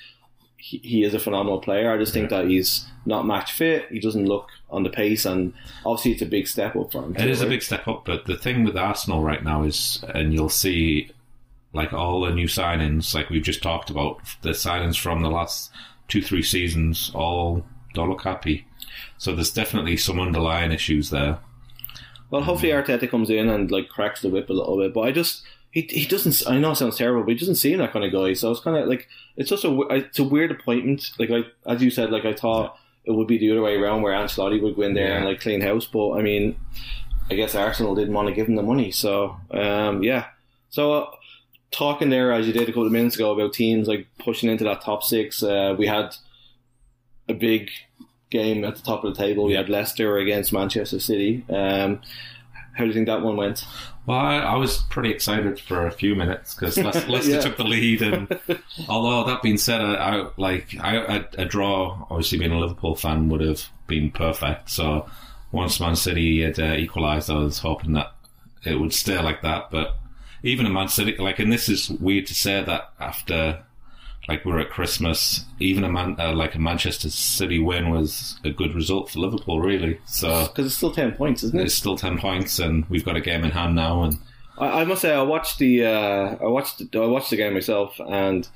he, 0.58 0.78
he 0.80 1.04
is 1.04 1.14
a 1.14 1.20
phenomenal 1.20 1.60
player. 1.60 1.92
I 1.92 1.98
just 1.98 2.14
think 2.14 2.30
that 2.32 2.48
he's 2.48 2.88
not 3.06 3.26
match 3.28 3.52
fit. 3.52 3.86
He 3.90 4.00
doesn't 4.00 4.26
look 4.26 4.48
on 4.72 4.84
the 4.84 4.90
pace, 4.90 5.26
and 5.26 5.54
obviously 5.86 6.14
it's 6.14 6.22
a 6.22 6.26
big 6.28 6.48
step 6.48 6.76
up 6.76 6.92
for 6.92 7.04
him. 7.04 7.16
It 7.16 7.24
too, 7.24 7.30
is 7.30 7.42
a 7.42 7.48
big 7.48 7.62
step 7.62 7.88
up, 7.88 8.06
but 8.06 8.26
the 8.26 8.38
thing 8.38 8.64
with 8.64 8.78
Arsenal 8.78 9.22
right 9.22 9.44
now 9.44 9.64
is, 9.64 10.04
and 10.14 10.34
you'll 10.34 10.50
see, 10.50 11.12
like 11.74 11.94
all 11.94 12.22
the 12.22 12.32
new 12.32 12.48
signings, 12.48 13.14
like 13.14 13.30
we've 13.30 13.44
just 13.44 13.62
talked 13.62 13.90
about, 13.90 14.20
the 14.42 14.50
signings 14.50 15.00
from 15.00 15.22
the 15.22 15.30
last 15.30 15.72
two, 16.08 16.22
three 16.22 16.44
seasons, 16.44 17.12
all 17.14 17.66
don't 17.94 18.10
look 18.10 18.24
happy. 18.24 18.66
So 19.18 19.36
there's 19.36 19.52
definitely 19.52 19.98
some 19.98 20.20
underlying 20.20 20.72
issues 20.72 21.10
there. 21.10 21.40
Well, 22.32 22.44
hopefully 22.44 22.72
Arteta 22.72 23.10
comes 23.10 23.30
in 23.30 23.50
and 23.50 23.72
like 23.72 23.90
cracks 23.90 24.22
the 24.22 24.30
whip 24.30 24.50
a 24.50 24.54
little 24.54 24.78
bit, 24.78 24.94
but 24.94 25.02
I 25.02 25.12
just 25.12 25.44
he 25.72 25.82
he 25.82 26.06
doesn't. 26.06 26.50
I 26.50 26.58
know 26.58 26.72
it 26.72 26.76
sounds 26.76 26.98
terrible, 26.98 27.24
but 27.24 27.34
he 27.34 27.40
doesn't 27.40 27.56
seem 27.56 27.80
that 27.80 27.92
kind 27.92 28.06
of 28.06 28.12
guy. 28.12 28.34
So 28.34 28.52
it's 28.52 28.60
kind 28.60 28.78
of 28.78 28.88
like 28.88 29.08
it's 29.36 29.50
just 29.50 29.66
a 29.66 29.82
it's 29.90 30.20
a 30.20 30.24
weird 30.24 30.52
appointment. 30.52 31.12
Like 31.18 31.32
I 31.32 31.44
as 31.72 31.82
you 31.82 31.90
said, 31.90 32.12
like 32.12 32.26
I 32.26 32.34
thought 32.34 32.78
it 33.06 33.12
would 33.12 33.28
be 33.28 33.38
the 33.38 33.52
other 33.52 33.62
way 33.62 33.76
around 33.76 34.02
where 34.02 34.14
Ancelotti 34.14 34.62
would 34.62 34.76
go 34.76 34.84
in 34.84 34.94
there 34.94 35.16
and 35.16 35.26
like 35.26 35.42
clean 35.42 35.62
house, 35.62 35.86
but 35.86 36.12
I 36.12 36.22
mean, 36.22 36.60
I 37.32 37.36
guess 37.36 37.56
Arsenal 37.56 37.96
didn't 37.96 38.14
want 38.14 38.28
to 38.28 38.34
give 38.34 38.48
him 38.48 38.56
the 38.56 38.64
money, 38.64 38.92
so 38.92 39.38
um, 39.52 40.04
yeah. 40.04 40.28
So 40.70 40.94
uh, 40.94 41.12
talking 41.72 42.10
there 42.10 42.32
as 42.32 42.48
you 42.48 42.54
did 42.54 42.64
a 42.64 42.72
couple 42.72 42.86
of 42.86 42.92
minutes 42.92 43.16
ago 43.16 43.32
about 43.32 43.54
teams 43.54 43.88
like 43.88 44.08
pushing 44.20 44.50
into 44.50 44.64
that 44.66 44.82
top 44.82 45.04
six, 45.04 45.44
uh, 45.44 45.76
we 45.78 45.88
had 45.88 46.16
a 47.28 47.34
big 47.34 47.70
game 48.30 48.64
at 48.64 48.76
the 48.76 48.82
top 48.82 49.04
of 49.04 49.16
the 49.16 49.20
table. 49.22 49.46
We 49.46 49.54
had 49.54 49.70
Leicester 49.70 50.18
against 50.18 50.52
Manchester 50.54 51.00
City. 51.00 51.44
Um, 51.50 52.02
how 52.74 52.84
do 52.86 52.88
you 52.88 52.94
think 52.94 53.08
that 53.08 53.22
one 53.22 53.36
went? 53.36 53.66
Well, 54.06 54.18
I, 54.18 54.38
I 54.38 54.56
was 54.56 54.78
pretty 54.90 55.10
excited 55.12 55.60
for 55.60 55.86
a 55.86 55.92
few 55.92 56.16
minutes 56.16 56.56
because 56.56 56.78
Leicester, 56.84 57.08
Leicester 57.12 57.32
Yeah. 57.34 57.42
took 57.42 57.58
the 57.58 57.64
lead, 57.66 58.02
and 58.02 58.40
although 58.90 59.30
that 59.30 59.42
being 59.42 59.58
said, 59.58 59.82
I, 59.82 59.94
I 60.22 60.28
like 60.38 60.76
I, 60.80 60.96
a, 60.98 61.26
a 61.40 61.46
draw. 61.46 62.06
Obviously, 62.10 62.38
being 62.40 62.52
a 62.52 62.60
Liverpool 62.60 62.96
fan 62.96 63.30
would 63.30 63.42
have 63.42 63.62
been 63.88 64.12
perfect. 64.12 64.70
So 64.70 65.10
once 65.52 65.80
Man 65.80 65.96
City 65.96 66.42
had 66.42 66.60
uh, 66.60 66.74
equalised, 66.76 67.30
I 67.30 67.36
was 67.36 67.60
hoping 67.60 67.94
that 67.94 68.14
it 68.64 68.80
would 68.80 68.94
stay 68.94 69.20
like 69.22 69.42
that. 69.42 69.70
But 69.72 69.98
even 70.44 70.66
in 70.66 70.74
Man 70.74 70.88
City, 70.88 71.16
like, 71.18 71.40
and 71.40 71.52
this 71.52 71.68
is 71.70 71.90
weird 71.90 72.26
to 72.28 72.34
say 72.36 72.64
that 72.64 72.90
after, 73.00 73.64
like, 74.28 74.46
we're 74.46 74.60
at 74.60 74.70
Christmas, 74.70 75.46
even 75.60 75.84
a 75.84 75.90
man, 75.90 76.16
uh, 76.20 76.34
like 76.34 76.56
a 76.56 76.60
Manchester 76.60 77.10
City 77.10 77.60
win 77.60 77.90
was 77.90 78.40
a 78.44 78.50
good 78.52 78.74
result 78.76 79.10
for 79.10 79.20
Liverpool, 79.20 79.60
really. 79.60 80.00
So 80.06 80.48
because 80.48 80.66
it's 80.68 80.76
still 80.76 80.92
ten 80.92 81.12
points, 81.14 81.44
isn't 81.44 81.60
it? 81.60 81.66
it's 81.66 81.76
still 81.76 81.98
ten 81.98 82.18
points, 82.18 82.60
and 82.60 82.86
we've 82.90 83.06
got 83.06 83.16
a 83.16 83.22
game 83.22 83.44
in 83.44 83.52
hand 83.52 83.76
now. 83.76 84.04
And 84.04 84.18
I, 84.58 84.82
I 84.82 84.86
must 84.86 85.02
say, 85.02 85.14
I 85.14 85.22
watched 85.24 85.58
the 85.60 85.86
uh, 85.86 86.36
I 86.42 86.48
watched 86.48 86.78
the, 86.92 87.00
I 87.02 87.06
watched 87.08 87.30
the 87.32 87.38
game 87.38 87.54
myself, 87.54 88.00
and 88.00 88.48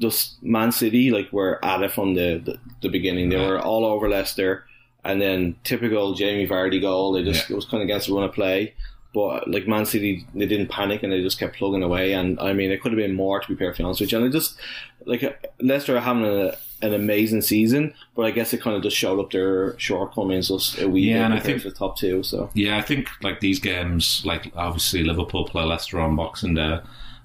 just 0.00 0.42
Man 0.42 0.72
City 0.72 1.10
like 1.10 1.32
were 1.32 1.62
at 1.64 1.82
it 1.82 1.92
from 1.92 2.14
the 2.14 2.40
the, 2.44 2.58
the 2.82 2.88
beginning. 2.88 3.28
They 3.28 3.36
Yeah. 3.40 3.48
were 3.48 3.60
all 3.60 3.84
over 3.84 4.08
Leicester, 4.08 4.64
and 5.04 5.20
then 5.20 5.56
typical 5.64 6.14
Jamie 6.14 6.46
Vardy 6.48 6.80
goal. 6.80 7.12
They 7.12 7.22
just 7.22 7.48
Yeah. 7.48 7.54
it 7.54 7.56
was 7.56 7.66
kind 7.66 7.82
of 7.82 7.86
against 7.86 8.08
the 8.08 8.14
run 8.14 8.24
of 8.24 8.32
play. 8.34 8.74
But 9.12 9.48
like 9.50 9.66
Man 9.66 9.86
City, 9.86 10.24
they 10.34 10.46
didn't 10.46 10.68
panic 10.68 11.02
and 11.02 11.12
they 11.12 11.20
just 11.20 11.38
kept 11.38 11.56
plugging 11.56 11.82
away. 11.82 12.12
And 12.12 12.38
I 12.38 12.52
mean, 12.52 12.70
it 12.70 12.80
could 12.80 12.92
have 12.92 12.98
been 12.98 13.14
more 13.14 13.40
to 13.40 13.48
be 13.48 13.56
perfectly 13.56 13.84
honest 13.84 14.00
with 14.00 14.12
you. 14.12 14.18
And 14.18 14.26
it 14.28 14.30
just 14.30 14.56
like 15.04 15.52
Leicester 15.60 15.96
are 15.96 16.00
having 16.00 16.24
a, 16.24 16.56
an 16.82 16.94
amazing 16.94 17.42
season, 17.42 17.92
but 18.14 18.24
I 18.24 18.30
guess 18.30 18.52
it 18.52 18.60
kind 18.62 18.76
of 18.76 18.82
just 18.84 18.96
showed 18.96 19.18
up 19.18 19.32
their 19.32 19.76
shortcomings 19.78 20.48
just 20.48 20.78
a 20.80 20.88
wee 20.88 21.10
Yeah, 21.10 21.24
and 21.24 21.34
I 21.34 21.40
think- 21.40 21.62
the 21.62 21.72
top 21.72 21.98
two. 21.98 22.22
So 22.22 22.50
Yeah, 22.54 22.78
I 22.78 22.82
think 22.82 23.08
like 23.22 23.40
these 23.40 23.58
games, 23.58 24.22
like 24.24 24.52
obviously 24.54 25.02
Liverpool 25.02 25.44
play 25.44 25.64
Leicester 25.64 25.98
on 26.00 26.14
Boxing 26.14 26.54
Day, 26.54 26.78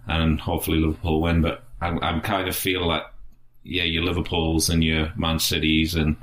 and 0.08 0.42
hopefully 0.42 0.80
Liverpool 0.80 1.22
win. 1.22 1.42
But 1.42 1.64
I'm, 1.82 2.00
I'm 2.04 2.20
kind 2.22 2.48
of 2.48 2.56
feel 2.56 2.86
like 2.88 3.04
yeah, 3.64 3.84
your 3.84 4.04
Liverpools 4.04 4.70
and 4.70 4.84
your 4.84 5.12
Man 5.16 5.38
Cities 5.40 5.94
and 5.96 6.16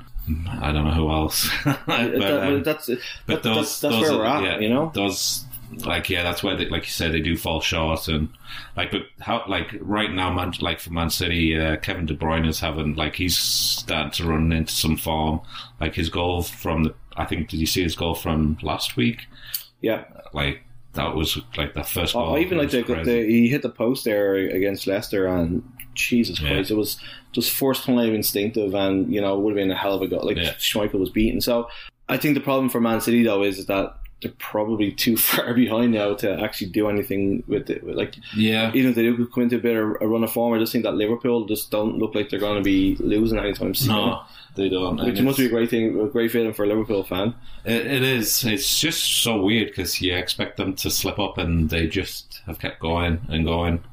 I 0.61 0.71
don't 0.71 0.85
know 0.85 0.91
who 0.91 1.09
else. 1.11 1.49
but, 1.65 2.21
um, 2.21 2.63
that's 2.63 2.89
but 3.27 3.43
those, 3.43 3.55
that's, 3.55 3.79
that's 3.81 3.95
those 3.95 4.01
where 4.09 4.17
we're 4.19 4.25
are- 4.25 4.37
at, 4.37 4.43
yeah, 4.43 4.59
you 4.59 4.69
know. 4.69 4.91
those 4.93 5.43
like 5.85 6.09
yeah, 6.09 6.23
that's 6.23 6.43
why 6.43 6.55
they, 6.55 6.67
like 6.69 6.83
you 6.83 6.91
said 6.91 7.11
they 7.13 7.19
do 7.19 7.35
fall 7.37 7.61
short 7.61 8.07
and 8.07 8.29
like 8.77 8.91
but 8.91 9.01
how 9.19 9.43
like 9.47 9.73
right 9.79 10.11
now 10.11 10.31
man 10.33 10.53
like 10.59 10.79
for 10.79 10.91
Man 10.91 11.09
City, 11.09 11.59
uh, 11.59 11.77
Kevin 11.77 12.05
De 12.05 12.15
Bruyne 12.15 12.47
is 12.47 12.59
having 12.59 12.95
like 12.95 13.15
he's 13.15 13.37
starting 13.37 14.11
to 14.11 14.25
run 14.25 14.51
into 14.51 14.73
some 14.73 14.97
form. 14.97 15.41
Like 15.79 15.95
his 15.95 16.09
goal 16.09 16.43
from 16.43 16.83
the 16.83 16.95
I 17.15 17.25
think 17.25 17.49
did 17.49 17.59
you 17.59 17.65
see 17.65 17.83
his 17.83 17.95
goal 17.95 18.15
from 18.15 18.57
last 18.61 18.95
week? 18.95 19.21
Yeah, 19.81 20.05
like 20.33 20.63
that 20.93 21.15
was 21.15 21.39
like 21.57 21.73
the 21.73 21.83
first 21.83 22.13
goal. 22.13 22.35
I 22.35 22.39
even 22.39 22.57
like 22.57 22.69
the, 22.71 22.81
the 22.83 23.25
he 23.25 23.49
hit 23.49 23.61
the 23.61 23.69
post 23.69 24.05
there 24.05 24.35
against 24.35 24.87
Leicester, 24.87 25.27
and 25.27 25.63
Jesus 25.93 26.39
Yeah. 26.39 26.49
Christ, 26.49 26.71
it 26.71 26.75
was 26.75 26.99
just 27.31 27.51
first 27.51 27.83
time 27.83 28.13
instinctive, 28.13 28.73
and 28.75 29.13
you 29.13 29.19
know 29.21 29.35
it 29.35 29.41
would 29.41 29.51
have 29.51 29.57
been 29.57 29.71
a 29.71 29.75
hell 29.75 29.93
of 29.95 30.01
a 30.01 30.07
goal. 30.07 30.25
Like 30.25 30.37
Yeah. 30.37 30.53
Schmeichel 30.53 30.99
was 30.99 31.09
beaten, 31.09 31.41
so 31.41 31.67
I 32.09 32.17
think 32.17 32.35
the 32.35 32.41
problem 32.41 32.69
for 32.69 32.79
Man 32.79 33.01
City 33.01 33.23
though 33.23 33.43
is 33.43 33.65
that 33.65 33.95
they're 34.23 34.31
probably 34.39 34.91
too 34.91 35.17
far 35.17 35.53
behind 35.53 35.93
now 35.93 36.13
to 36.15 36.41
actually 36.41 36.67
do 36.67 36.89
anything 36.89 37.43
with 37.47 37.69
it. 37.69 37.85
Like 37.85 38.15
yeah, 38.35 38.71
even 38.73 38.91
if 38.91 38.95
they 38.95 39.03
do 39.03 39.27
come 39.27 39.43
into 39.43 39.57
a 39.57 39.59
bit 39.59 39.75
of 39.75 39.97
a 40.01 40.07
run 40.07 40.23
of 40.23 40.31
form, 40.31 40.53
I 40.53 40.59
just 40.59 40.71
think 40.71 40.83
that 40.85 40.95
Liverpool 40.95 41.45
just 41.45 41.71
don't 41.71 41.97
look 41.97 42.15
like 42.15 42.29
they're 42.29 42.39
going 42.39 42.57
to 42.57 42.63
be 42.63 42.95
losing 42.99 43.37
anytime 43.37 43.75
soon. 43.75 43.89
no, 43.89 44.23
they 44.55 44.69
don't. 44.69 45.03
Which 45.03 45.21
must 45.21 45.37
be 45.37 45.45
a 45.45 45.49
great 45.49 45.69
thing, 45.69 45.99
a 45.99 46.07
great 46.07 46.31
feeling 46.31 46.53
for 46.53 46.63
a 46.63 46.67
Liverpool 46.67 47.03
fan. 47.03 47.35
It, 47.65 47.85
it 47.85 48.03
is. 48.03 48.43
It's 48.43 48.79
just 48.79 49.21
so 49.21 49.41
weird 49.41 49.69
because 49.69 50.01
you 50.01 50.15
expect 50.15 50.57
them 50.57 50.75
to 50.77 50.89
slip 50.89 51.19
up, 51.19 51.37
and 51.37 51.69
they 51.69 51.87
just 51.87 52.41
have 52.45 52.59
kept 52.59 52.79
going 52.79 53.21
and 53.29 53.45
going, 53.45 53.83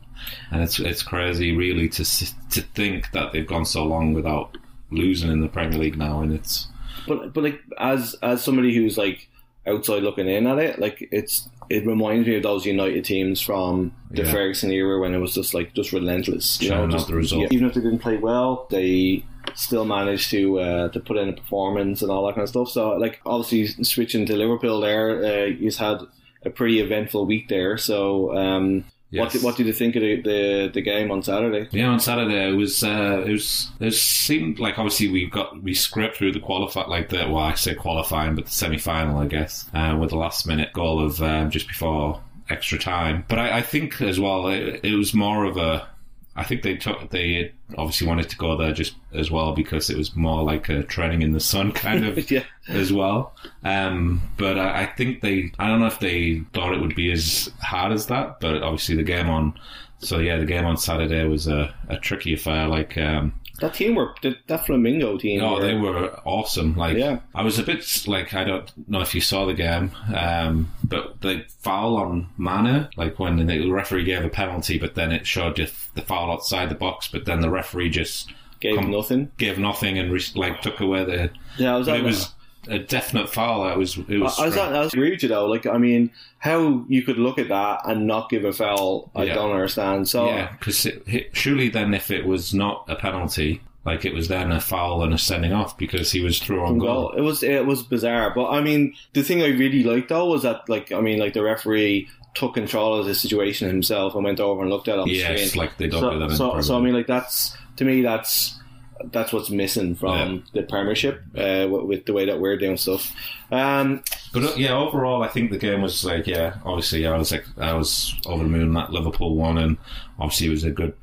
and 0.50 0.62
it's 0.62 0.78
it's 0.78 1.02
crazy, 1.02 1.56
really, 1.56 1.88
to 1.90 2.04
to 2.04 2.60
think 2.74 3.10
that 3.12 3.32
they've 3.32 3.46
gone 3.46 3.64
so 3.64 3.84
long 3.84 4.14
without 4.14 4.56
losing 4.90 5.30
in 5.30 5.40
the 5.40 5.48
Premier 5.48 5.78
League 5.78 5.96
now, 5.96 6.20
and 6.20 6.32
it's 6.32 6.68
but 7.06 7.32
but 7.32 7.44
like 7.44 7.60
as 7.78 8.14
as 8.22 8.42
somebody 8.42 8.74
who's 8.74 8.98
like 8.98 9.28
outside 9.66 10.02
looking 10.02 10.28
in 10.28 10.46
at 10.46 10.58
it, 10.58 10.78
like 10.78 11.06
it's 11.12 11.48
it 11.68 11.86
reminds 11.86 12.26
me 12.26 12.36
of 12.36 12.42
those 12.42 12.66
United 12.66 13.04
teams 13.04 13.40
from 13.40 13.92
the 14.10 14.22
Yeah. 14.24 14.32
Ferguson 14.32 14.70
era 14.72 14.98
when 15.00 15.14
it 15.14 15.18
was 15.18 15.34
just 15.34 15.54
like 15.54 15.72
just 15.74 15.92
relentless. 15.92 16.60
You 16.60 16.70
know, 16.70 16.88
just 16.88 17.06
the 17.08 17.14
result. 17.14 17.42
yeah, 17.42 17.48
even 17.52 17.68
if 17.68 17.74
they 17.74 17.80
didn't 17.80 18.00
play 18.00 18.16
well, 18.16 18.66
they 18.70 19.24
still 19.54 19.84
managed 19.84 20.30
to 20.30 20.58
uh, 20.60 20.88
to 20.90 21.00
put 21.00 21.16
in 21.16 21.28
a 21.28 21.32
performance 21.32 22.02
and 22.02 22.10
all 22.10 22.26
that 22.26 22.34
kind 22.34 22.42
of 22.42 22.48
stuff. 22.48 22.68
So 22.70 22.90
like 22.96 23.20
obviously 23.24 23.84
switching 23.84 24.26
to 24.26 24.36
Liverpool 24.36 24.80
there, 24.80 25.24
uh, 25.24 25.46
he's 25.56 25.76
had 25.76 25.98
a 26.44 26.50
pretty 26.50 26.80
eventful 26.80 27.26
week 27.26 27.48
there. 27.48 27.76
So 27.78 28.36
um, 28.36 28.84
Yes. 29.10 29.32
did, 29.32 29.42
what 29.42 29.56
did 29.56 29.66
you 29.66 29.72
think 29.72 29.96
of 29.96 30.02
the, 30.02 30.20
the 30.22 30.70
the 30.74 30.82
game 30.82 31.10
on 31.10 31.22
Saturday? 31.22 31.68
Yeah, 31.72 31.88
on 31.88 31.98
Saturday 31.98 32.48
it 32.48 32.54
was 32.54 32.84
uh, 32.84 33.24
it 33.26 33.32
was 33.32 33.68
it 33.80 33.92
seemed 33.92 34.60
like 34.60 34.78
obviously 34.78 35.08
we 35.08 35.26
got 35.26 35.60
we 35.62 35.74
scraped 35.74 36.16
through 36.16 36.32
the 36.32 36.40
qualify 36.40 36.86
like 36.86 37.08
the 37.08 37.28
well 37.28 37.38
I 37.38 37.54
say 37.54 37.74
qualifying 37.74 38.36
but 38.36 38.44
the 38.46 38.52
semi 38.52 38.78
final 38.78 39.18
I 39.18 39.26
guess 39.26 39.66
uh, 39.74 39.96
with 40.00 40.10
the 40.10 40.16
last 40.16 40.46
minute 40.46 40.72
goal 40.72 41.04
of 41.04 41.20
um, 41.22 41.50
just 41.50 41.66
before 41.66 42.20
extra 42.48 42.78
time. 42.78 43.24
But 43.28 43.38
I, 43.40 43.58
I 43.58 43.62
think 43.62 44.00
as 44.00 44.20
well 44.20 44.46
it, 44.48 44.80
it 44.84 44.94
was 44.94 45.12
more 45.12 45.44
of 45.44 45.56
a 45.56 45.88
I 46.36 46.44
think 46.44 46.62
they 46.62 46.76
took 46.76 47.10
they 47.10 47.52
obviously 47.76 48.06
wanted 48.06 48.28
to 48.30 48.36
go 48.36 48.56
there 48.56 48.72
just 48.72 48.94
as 49.12 49.30
well 49.30 49.52
because 49.52 49.90
it 49.90 49.96
was 49.98 50.14
more 50.14 50.42
like 50.42 50.68
a 50.68 50.82
training 50.84 51.22
in 51.22 51.32
the 51.32 51.40
sun 51.40 51.72
kind 51.72 52.06
of 52.06 52.30
yeah. 52.30 52.44
as 52.68 52.92
well. 52.92 53.34
Um, 53.64 54.22
but 54.36 54.58
I, 54.58 54.82
I 54.82 54.86
think 54.86 55.22
they, 55.22 55.52
I 55.58 55.66
don't 55.66 55.80
know 55.80 55.86
if 55.86 55.98
they 55.98 56.42
thought 56.52 56.72
it 56.72 56.80
would 56.80 56.94
be 56.94 57.10
as 57.10 57.50
hard 57.60 57.92
as 57.92 58.06
that, 58.06 58.40
but 58.40 58.62
obviously 58.62 58.96
the 58.96 59.02
game 59.02 59.28
on, 59.28 59.58
so 59.98 60.18
yeah, 60.18 60.36
the 60.36 60.46
game 60.46 60.64
on 60.64 60.76
Saturday 60.76 61.24
was 61.26 61.48
a, 61.48 61.74
a 61.88 61.98
tricky 61.98 62.34
affair. 62.34 62.68
Like, 62.68 62.96
um, 62.96 63.34
That 63.60 63.74
team 63.74 63.94
were 63.94 64.14
that, 64.22 64.36
that 64.46 64.64
Flamengo 64.66 65.18
team. 65.20 65.42
oh, 65.42 65.60
they 65.60 65.74
were 65.74 66.18
awesome. 66.24 66.76
Like, 66.76 66.96
Yeah. 66.96 67.20
I 67.34 67.42
was 67.42 67.58
a 67.58 67.62
bit 67.62 68.04
like, 68.06 68.34
I 68.34 68.44
don't 68.44 68.70
know 68.88 69.00
if 69.00 69.14
you 69.14 69.20
saw 69.20 69.44
the 69.46 69.54
game, 69.54 69.92
um, 70.14 70.72
but 70.82 71.20
the 71.20 71.44
foul 71.60 71.96
on 71.96 72.28
Mané, 72.38 72.88
like 72.96 73.18
when 73.18 73.46
the 73.46 73.70
referee 73.70 74.04
gave 74.04 74.24
a 74.24 74.28
penalty, 74.28 74.78
but 74.78 74.94
then 74.94 75.12
it 75.12 75.26
showed 75.26 75.58
you 75.58 75.66
the 75.94 76.02
foul 76.02 76.32
outside 76.32 76.68
the 76.70 76.74
box, 76.74 77.08
but 77.08 77.24
then 77.26 77.40
the 77.40 77.50
referee 77.50 77.90
just 77.90 78.32
gave 78.60 78.76
come- 78.76 78.90
nothing. 78.90 79.30
gave 79.38 79.58
nothing 79.58 79.98
and 79.98 80.10
re- 80.12 80.20
like 80.34 80.60
took 80.62 80.80
away 80.80 81.04
the, 81.04 81.30
Yeah, 81.58 81.74
I 81.74 81.78
was. 81.78 81.88
it 81.88 82.02
was 82.02 82.34
a 82.68 82.78
definite 82.78 83.28
foul. 83.28 83.68
It 83.70 83.76
was, 83.78 83.96
it 83.96 84.18
was, 84.18 84.38
I 84.38 84.46
was, 84.46 84.56
I 84.56 84.80
was 84.80 84.92
agree 84.92 85.10
with 85.10 85.22
you 85.22 85.28
though. 85.28 85.46
Like, 85.46 85.66
I 85.66 85.78
mean, 85.78 86.10
how 86.38 86.84
you 86.88 87.02
could 87.02 87.18
look 87.18 87.38
at 87.38 87.48
that 87.48 87.80
and 87.86 88.06
not 88.06 88.28
give 88.30 88.44
a 88.44 88.52
foul, 88.52 89.10
I 89.14 89.24
Yeah. 89.24 89.34
don't 89.34 89.52
understand. 89.52 90.08
So, 90.08 90.26
Yeah, 90.26 90.52
because 90.58 90.86
surely 91.32 91.68
then 91.68 91.94
if 91.94 92.10
it 92.10 92.26
was 92.26 92.52
not 92.54 92.84
a 92.88 92.96
penalty, 92.96 93.62
like 93.86 94.04
it 94.04 94.12
was 94.12 94.28
then 94.28 94.52
a 94.52 94.60
foul 94.60 95.02
and 95.02 95.14
a 95.14 95.18
sending 95.18 95.52
off 95.52 95.78
because 95.78 96.12
he 96.12 96.20
was 96.20 96.38
through 96.38 96.62
on 96.62 96.78
well, 96.78 97.08
goal. 97.08 97.12
it 97.16 97.22
was 97.22 97.42
it 97.42 97.64
was 97.64 97.82
bizarre. 97.82 98.30
But 98.34 98.50
I 98.50 98.60
mean, 98.60 98.94
the 99.14 99.22
thing 99.22 99.42
I 99.42 99.48
really 99.48 99.82
liked 99.82 100.10
though 100.10 100.26
was 100.28 100.42
that, 100.42 100.68
like, 100.68 100.92
I 100.92 101.00
mean, 101.00 101.18
like 101.18 101.32
the 101.32 101.42
referee 101.42 102.08
took 102.34 102.54
control 102.54 102.94
of 103.00 103.06
the 103.06 103.14
situation 103.14 103.68
himself 103.68 104.14
and 104.14 104.22
went 104.22 104.38
over 104.38 104.60
and 104.60 104.70
looked 104.70 104.86
at 104.86 104.96
it 104.96 105.00
on 105.00 105.08
the 105.08 105.14
Yes, 105.14 105.48
screen. 105.50 105.64
like 105.64 105.78
they 105.78 105.88
don't 105.88 106.00
so, 106.00 106.10
do 106.10 106.18
that 106.20 106.30
so, 106.36 106.60
so 106.60 106.76
I 106.76 106.80
mean, 106.80 106.92
like 106.94 107.06
that's 107.06 107.56
to 107.76 107.84
me 107.86 108.02
that's 108.02 108.59
that's 109.06 109.32
what's 109.32 109.50
missing 109.50 109.94
from 109.94 110.44
the 110.52 110.62
Premiership 110.62 111.22
uh, 111.36 111.66
with, 111.70 111.84
with 111.84 112.06
the 112.06 112.12
way 112.12 112.26
that 112.26 112.40
we're 112.40 112.56
doing 112.56 112.76
stuff. 112.76 113.12
Um, 113.50 114.02
But 114.32 114.44
uh, 114.44 114.54
yeah, 114.56 114.76
overall, 114.76 115.22
I 115.22 115.28
think 115.28 115.50
the 115.50 115.58
game 115.58 115.82
was 115.82 116.04
like 116.04 116.26
yeah. 116.26 116.56
Obviously, 116.64 117.06
I 117.06 117.16
was 117.16 117.32
like 117.32 117.44
I 117.58 117.72
was 117.72 118.14
over 118.26 118.42
the 118.42 118.48
moon 118.48 118.74
that 118.74 118.90
Liverpool 118.90 119.34
won, 119.34 119.58
and 119.58 119.76
obviously 120.18 120.46
it 120.46 120.50
was 120.50 120.64
a 120.64 120.70
good 120.70 120.94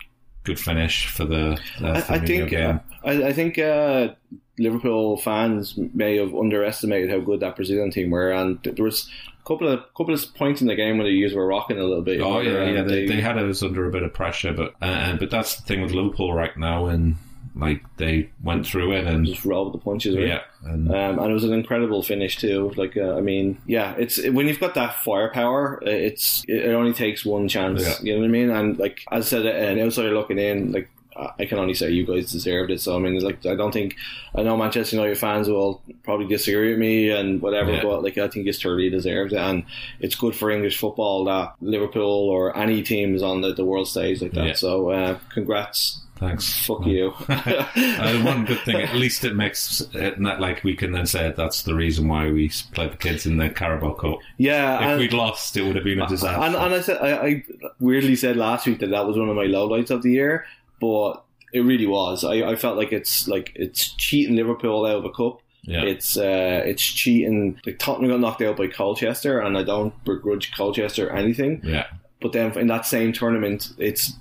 good 0.43 0.59
finish 0.59 1.07
for 1.07 1.25
the, 1.25 1.59
the 1.79 2.05
I, 2.09 2.19
think 2.19 2.49
game. 2.49 2.79
I, 3.03 3.27
I 3.27 3.33
think 3.33 3.59
uh, 3.59 4.13
Liverpool 4.57 5.17
fans 5.17 5.77
may 5.93 6.17
have 6.17 6.33
underestimated 6.33 7.09
how 7.09 7.19
good 7.19 7.41
that 7.41 7.57
Brazilian 7.57 7.91
team 7.91 8.11
were, 8.11 8.31
and 8.31 8.57
there 8.63 8.85
was 8.85 9.09
a 9.41 9.47
couple 9.47 9.67
of 9.67 9.81
couple 9.95 10.13
of 10.13 10.35
points 10.35 10.61
in 10.61 10.67
the 10.67 10.75
game 10.75 10.97
where 10.97 11.05
the 11.05 11.13
U's 11.13 11.33
were 11.33 11.45
rocking 11.45 11.77
a 11.77 11.83
little 11.83 12.01
bit. 12.01 12.21
Oh 12.21 12.39
yeah, 12.39 12.63
yeah. 12.69 12.83
They, 12.83 13.05
they 13.05 13.21
had 13.21 13.37
us 13.37 13.61
under 13.61 13.85
a 13.87 13.91
bit 13.91 14.03
of 14.03 14.13
pressure, 14.13 14.53
but 14.53 14.73
uh, 14.81 15.17
but 15.17 15.29
that's 15.29 15.57
the 15.57 15.63
thing 15.63 15.81
with 15.81 15.91
Liverpool 15.91 16.33
right 16.33 16.55
now, 16.57 16.85
and 16.85 17.17
like 17.59 17.81
they 17.97 18.29
went 18.43 18.65
through 18.65 18.93
it, 18.93 19.05
and 19.05 19.25
just 19.25 19.45
rolled 19.45 19.73
the 19.73 19.77
punches. 19.77 20.15
Right? 20.15 20.27
yeah, 20.27 20.41
and 20.63 20.89
Um, 20.89 21.19
and 21.19 21.31
it 21.31 21.33
was 21.33 21.43
an 21.43 21.53
incredible 21.53 22.03
finish 22.03 22.37
too. 22.37 22.71
Like, 22.75 22.95
uh, 22.97 23.15
I 23.15 23.21
mean, 23.21 23.57
yeah, 23.65 23.95
it's 23.97 24.23
when 24.29 24.47
you've 24.47 24.59
got 24.59 24.75
that 24.75 25.03
firepower, 25.03 25.79
it's 25.83 26.43
it 26.47 26.69
only 26.73 26.93
takes 26.93 27.25
one 27.25 27.47
chance. 27.47 27.81
Yeah. 27.81 27.95
You 28.01 28.13
know 28.13 28.19
what 28.19 28.25
I 28.25 28.29
mean? 28.29 28.49
And 28.49 28.77
like 28.77 29.01
as 29.11 29.25
I 29.27 29.29
said, 29.41 29.45
an 29.45 29.79
outsider 29.79 30.13
looking 30.13 30.39
in, 30.39 30.71
like 30.71 30.89
I 31.17 31.31
I 31.39 31.45
can 31.45 31.59
only 31.59 31.73
say 31.73 31.89
you 31.91 32.05
guys 32.05 32.31
deserved 32.31 32.71
it. 32.71 32.81
So 32.81 32.95
I 32.95 32.99
mean, 32.99 33.19
like 33.23 33.45
I 33.45 33.55
don't 33.55 33.71
think 33.71 33.95
I 34.35 34.43
know 34.43 34.55
Manchester 34.57 34.95
United 34.95 35.17
fans 35.17 35.49
will 35.49 35.81
probably 36.03 36.27
disagree 36.27 36.69
with 36.71 36.79
me 36.79 37.09
and 37.09 37.41
whatever, 37.41 37.71
Yeah. 37.73 37.83
but 37.83 38.03
like 38.03 38.17
I 38.17 38.27
think 38.27 38.47
it's 38.47 38.61
thoroughly 38.61 38.89
deserved 38.89 39.33
it, 39.33 39.39
and 39.39 39.63
it's 39.99 40.15
good 40.15 40.35
for 40.35 40.51
English 40.51 40.77
football 40.77 41.25
that 41.25 41.53
Liverpool 41.61 42.29
or 42.29 42.55
any 42.57 42.81
team 42.83 43.15
is 43.15 43.23
on 43.23 43.41
the, 43.41 43.53
the 43.53 43.65
world 43.65 43.87
stage 43.87 44.21
like 44.21 44.33
that. 44.33 44.45
Yeah. 44.47 44.53
So 44.53 44.89
uh, 44.91 45.19
congrats, 45.33 46.01
thanks. 46.17 46.65
fuck 46.65 46.85
you. 46.85 47.13
uh, 47.29 48.21
one 48.23 48.45
good 48.45 48.59
thing, 48.59 48.75
at 48.77 48.95
least 48.95 49.23
it 49.23 49.35
makes 49.35 49.81
it 49.93 50.19
not 50.19 50.39
like 50.39 50.63
we 50.63 50.75
can 50.75 50.91
then 50.91 51.05
say 51.05 51.33
that's 51.35 51.63
the 51.63 51.75
reason 51.75 52.07
why 52.07 52.29
we 52.31 52.51
played 52.73 52.91
the 52.91 52.97
kids 52.97 53.25
in 53.25 53.37
the 53.37 53.49
Carabao 53.49 53.93
Cup. 53.93 54.19
yeah, 54.37 54.75
If 54.77 54.81
and- 54.83 54.99
we'd 54.99 55.13
lost, 55.13 55.55
it 55.57 55.63
would 55.63 55.75
have 55.75 55.85
been 55.85 56.01
a 56.01 56.07
disaster. 56.07 56.41
And, 56.41 56.55
and 56.55 56.73
I 56.75 56.81
said 56.81 56.97
I, 56.97 57.25
I 57.27 57.43
weirdly 57.79 58.15
said 58.15 58.37
last 58.37 58.65
week 58.67 58.79
that 58.79 58.89
that 58.91 59.05
was 59.07 59.17
one 59.17 59.29
of 59.29 59.35
my 59.35 59.45
lowlights 59.45 59.89
of 59.91 60.01
the 60.03 60.11
year, 60.11 60.45
but 60.79 61.23
it 61.53 61.61
really 61.61 61.87
was. 61.87 62.23
I, 62.23 62.43
I 62.51 62.55
felt 62.55 62.77
like 62.77 62.91
it's 62.91 63.27
like 63.27 63.51
it's 63.55 63.93
cheating 63.95 64.35
Liverpool 64.35 64.85
out 64.85 64.97
of 64.97 65.05
a 65.05 65.09
cup 65.11 65.41
Yeah. 65.63 65.83
It's 65.83 66.17
uh, 66.17 66.61
it's 66.65 66.83
cheating. 66.83 67.59
Like 67.65 67.79
Tottenham 67.79 68.11
got 68.11 68.19
knocked 68.19 68.41
out 68.41 68.57
by 68.57 68.67
Colchester, 68.67 69.39
and 69.39 69.57
I 69.57 69.63
don't 69.63 69.93
begrudge 70.05 70.53
Colchester 70.55 71.09
anything. 71.09 71.61
Yeah. 71.63 71.87
But 72.21 72.31
then 72.33 72.57
in 72.57 72.67
that 72.67 72.85
same 72.85 73.13
tournament, 73.13 73.71
it's 73.77 74.13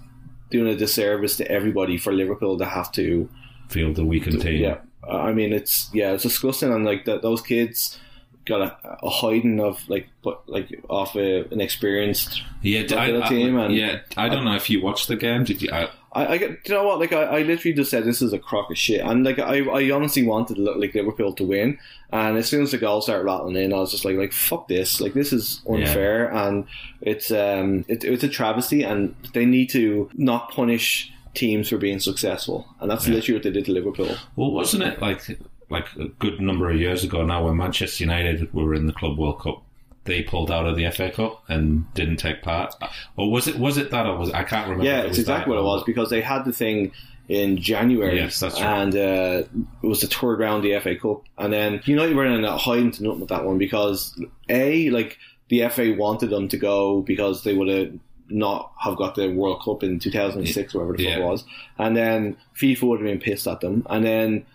doing 0.50 0.68
a 0.72 0.76
disservice 0.76 1.36
to 1.38 1.50
everybody 1.50 1.96
for 1.98 2.12
Liverpool 2.12 2.58
to 2.58 2.64
have 2.64 2.92
to. 2.92 3.28
Field 3.68 3.96
the 3.96 4.04
weakened 4.04 4.40
team. 4.42 4.60
Yeah, 4.62 4.78
I 5.08 5.32
mean 5.32 5.52
it's 5.52 5.90
yeah 5.92 6.12
it's 6.12 6.22
disgusting, 6.22 6.72
and 6.72 6.84
like 6.84 7.04
that 7.06 7.22
those 7.22 7.42
kids 7.42 7.98
got 8.44 8.60
a, 8.62 8.76
a 9.04 9.10
hiding 9.10 9.58
of 9.60 9.82
like 9.88 10.06
but 10.22 10.48
like 10.48 10.68
off 10.88 11.16
a, 11.16 11.44
an 11.50 11.60
experienced. 11.60 12.42
Yeah, 12.62 12.82
I, 12.96 13.22
I- 13.24 13.28
team 13.28 13.58
and- 13.58 13.74
yeah. 13.74 14.00
I 14.16 14.28
don't 14.28 14.44
know 14.44 14.54
if 14.54 14.70
you 14.70 14.80
watched 14.80 15.08
the 15.08 15.16
game. 15.16 15.42
Did 15.44 15.62
you? 15.62 15.70
I, 15.72 15.88
I, 16.16 16.24
I 16.24 16.34
you 16.34 16.58
know 16.70 16.84
what? 16.84 16.98
Like 16.98 17.12
I, 17.12 17.24
I 17.24 17.42
literally 17.42 17.74
just 17.74 17.90
said 17.90 18.04
this 18.04 18.22
is 18.22 18.32
a 18.32 18.38
crock 18.38 18.70
of 18.70 18.78
shit, 18.78 19.00
and 19.02 19.24
like 19.24 19.38
I, 19.38 19.58
I 19.58 19.90
honestly 19.90 20.26
wanted 20.26 20.56
like 20.58 20.94
Liverpool 20.94 21.34
to 21.34 21.44
win, 21.44 21.78
and 22.10 22.38
as 22.38 22.48
soon 22.48 22.62
as 22.62 22.70
the 22.70 22.78
goals 22.78 23.04
started 23.04 23.24
rattling 23.24 23.56
in, 23.56 23.72
I 23.72 23.76
was 23.76 23.90
just 23.90 24.04
like 24.04 24.16
like 24.16 24.32
fuck 24.32 24.66
this, 24.68 25.00
like 25.00 25.12
this 25.12 25.32
is 25.32 25.60
unfair, 25.68 26.32
and 26.32 26.66
it's 27.02 27.30
um 27.30 27.84
it, 27.88 28.02
it's 28.04 28.24
a 28.24 28.28
travesty, 28.28 28.82
and 28.82 29.14
they 29.34 29.44
need 29.44 29.68
to 29.70 30.08
not 30.14 30.50
punish 30.50 31.12
teams 31.34 31.68
for 31.68 31.76
being 31.76 32.00
successful, 32.00 32.66
and 32.80 32.90
that's 32.90 33.06
literally 33.06 33.34
what 33.34 33.42
they 33.42 33.50
did 33.50 33.66
to 33.66 33.72
Liverpool. 33.72 34.16
well, 34.36 34.52
wasn't 34.52 34.82
it 34.84 35.02
like 35.02 35.38
like 35.68 35.86
a 35.96 36.08
good 36.18 36.40
number 36.40 36.70
of 36.70 36.78
years 36.78 37.04
ago 37.04 37.24
now 37.26 37.44
when 37.44 37.56
Manchester 37.56 38.04
United 38.04 38.54
were 38.54 38.72
in 38.72 38.86
the 38.86 38.92
Club 38.94 39.18
World 39.18 39.40
Cup? 39.40 39.62
They 40.06 40.22
pulled 40.22 40.50
out 40.50 40.66
of 40.66 40.76
the 40.76 40.90
FA 40.90 41.10
Cup 41.10 41.42
and 41.48 41.92
didn't 41.94 42.16
take 42.16 42.42
part. 42.42 42.74
Or 43.16 43.30
was 43.30 43.46
it? 43.48 43.58
Was 43.58 43.76
it 43.76 43.90
that? 43.90 44.06
Or 44.06 44.16
was 44.16 44.30
I 44.32 44.44
can't 44.44 44.68
remember. 44.68 44.84
Yeah, 44.84 45.00
it 45.02 45.06
it's 45.06 45.18
exactly 45.18 45.52
what 45.52 45.60
it 45.60 45.64
was 45.64 45.84
because 45.84 46.10
they 46.10 46.20
had 46.20 46.44
the 46.44 46.52
thing 46.52 46.92
in 47.28 47.56
January. 47.56 48.16
Yes, 48.16 48.38
that's 48.40 48.60
right. 48.60 48.82
And 48.82 48.94
uh, 48.94 49.42
it 49.82 49.86
was 49.86 50.00
the 50.00 50.06
third 50.06 50.38
round 50.40 50.64
of 50.64 50.70
the 50.70 50.78
FA 50.80 50.96
Cup, 50.96 51.22
and 51.38 51.52
then 51.52 51.82
United 51.84 52.14
were 52.16 52.24
in 52.24 52.44
a 52.44 52.56
hiding 52.56 52.92
to 52.92 53.02
nothing 53.02 53.20
with 53.20 53.28
that 53.30 53.44
one 53.44 53.58
because 53.58 54.18
a 54.48 54.90
like 54.90 55.18
the 55.48 55.68
FA 55.68 55.94
wanted 55.96 56.30
them 56.30 56.48
to 56.48 56.56
go 56.56 57.02
because 57.02 57.42
they 57.44 57.54
would 57.54 57.68
have 57.68 57.92
not 58.28 58.72
have 58.80 58.96
got 58.96 59.14
the 59.14 59.28
World 59.28 59.62
Cup 59.64 59.82
in 59.84 59.98
2006 60.00 60.74
or 60.74 60.78
whatever 60.78 60.96
the 60.96 61.04
fuck 61.04 61.18
Yeah. 61.18 61.24
it 61.24 61.28
was, 61.28 61.44
and 61.78 61.96
then 61.96 62.36
FIFA 62.60 62.82
would 62.82 63.00
have 63.00 63.08
been 63.08 63.20
pissed 63.20 63.46
at 63.46 63.60
them, 63.60 63.86
and 63.90 64.04
then 64.04 64.46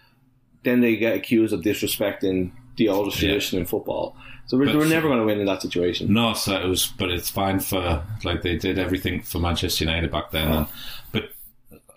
then 0.63 0.79
they 0.81 0.95
get 0.95 1.15
accused 1.15 1.53
of 1.53 1.61
disrespecting 1.61 2.51
the 2.77 2.87
oldest 2.89 3.21
Yeah. 3.21 3.29
tradition 3.29 3.59
in 3.59 3.65
football. 3.65 4.15
So 4.51 4.57
we're, 4.57 4.77
we're 4.77 4.85
never 4.85 5.07
going 5.07 5.19
to 5.19 5.25
win 5.25 5.39
in 5.39 5.45
that 5.45 5.61
situation. 5.61 6.11
No, 6.11 6.33
so 6.33 6.53
it 6.61 6.67
was, 6.67 6.87
but 6.87 7.09
it's 7.09 7.29
fine 7.29 7.61
for 7.61 8.03
like 8.25 8.41
they 8.41 8.57
did 8.57 8.77
everything 8.77 9.21
for 9.21 9.39
Manchester 9.39 9.85
United 9.85 10.11
back 10.11 10.31
then. 10.31 10.51
And, 10.51 10.67
but 11.13 11.29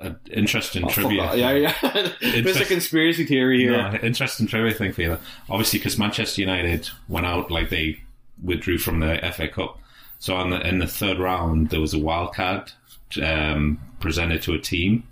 uh, 0.00 0.12
interesting 0.30 0.84
Oh, 0.84 0.88
trivia. 0.88 1.34
Yeah, 1.34 1.50
yeah. 1.50 2.12
There's 2.20 2.60
a 2.60 2.64
conspiracy 2.64 3.24
theory 3.24 3.58
here. 3.58 3.72
No, 3.72 3.98
interesting 4.04 4.46
trivia 4.46 4.72
thing 4.72 4.92
for 4.92 5.02
you. 5.02 5.18
Obviously, 5.50 5.80
because 5.80 5.98
Manchester 5.98 6.42
United 6.42 6.90
went 7.08 7.26
out, 7.26 7.50
like 7.50 7.70
they 7.70 7.98
withdrew 8.40 8.78
from 8.78 9.00
the 9.00 9.18
FA 9.34 9.48
Cup. 9.48 9.80
So 10.20 10.36
on 10.36 10.50
the, 10.50 10.60
in 10.64 10.78
the 10.78 10.86
third 10.86 11.18
round, 11.18 11.70
there 11.70 11.80
was 11.80 11.92
a 11.92 11.98
wild 11.98 12.34
card 12.34 12.70
um, 13.20 13.80
presented 13.98 14.42
to 14.42 14.54
a 14.54 14.60
team. 14.60 15.02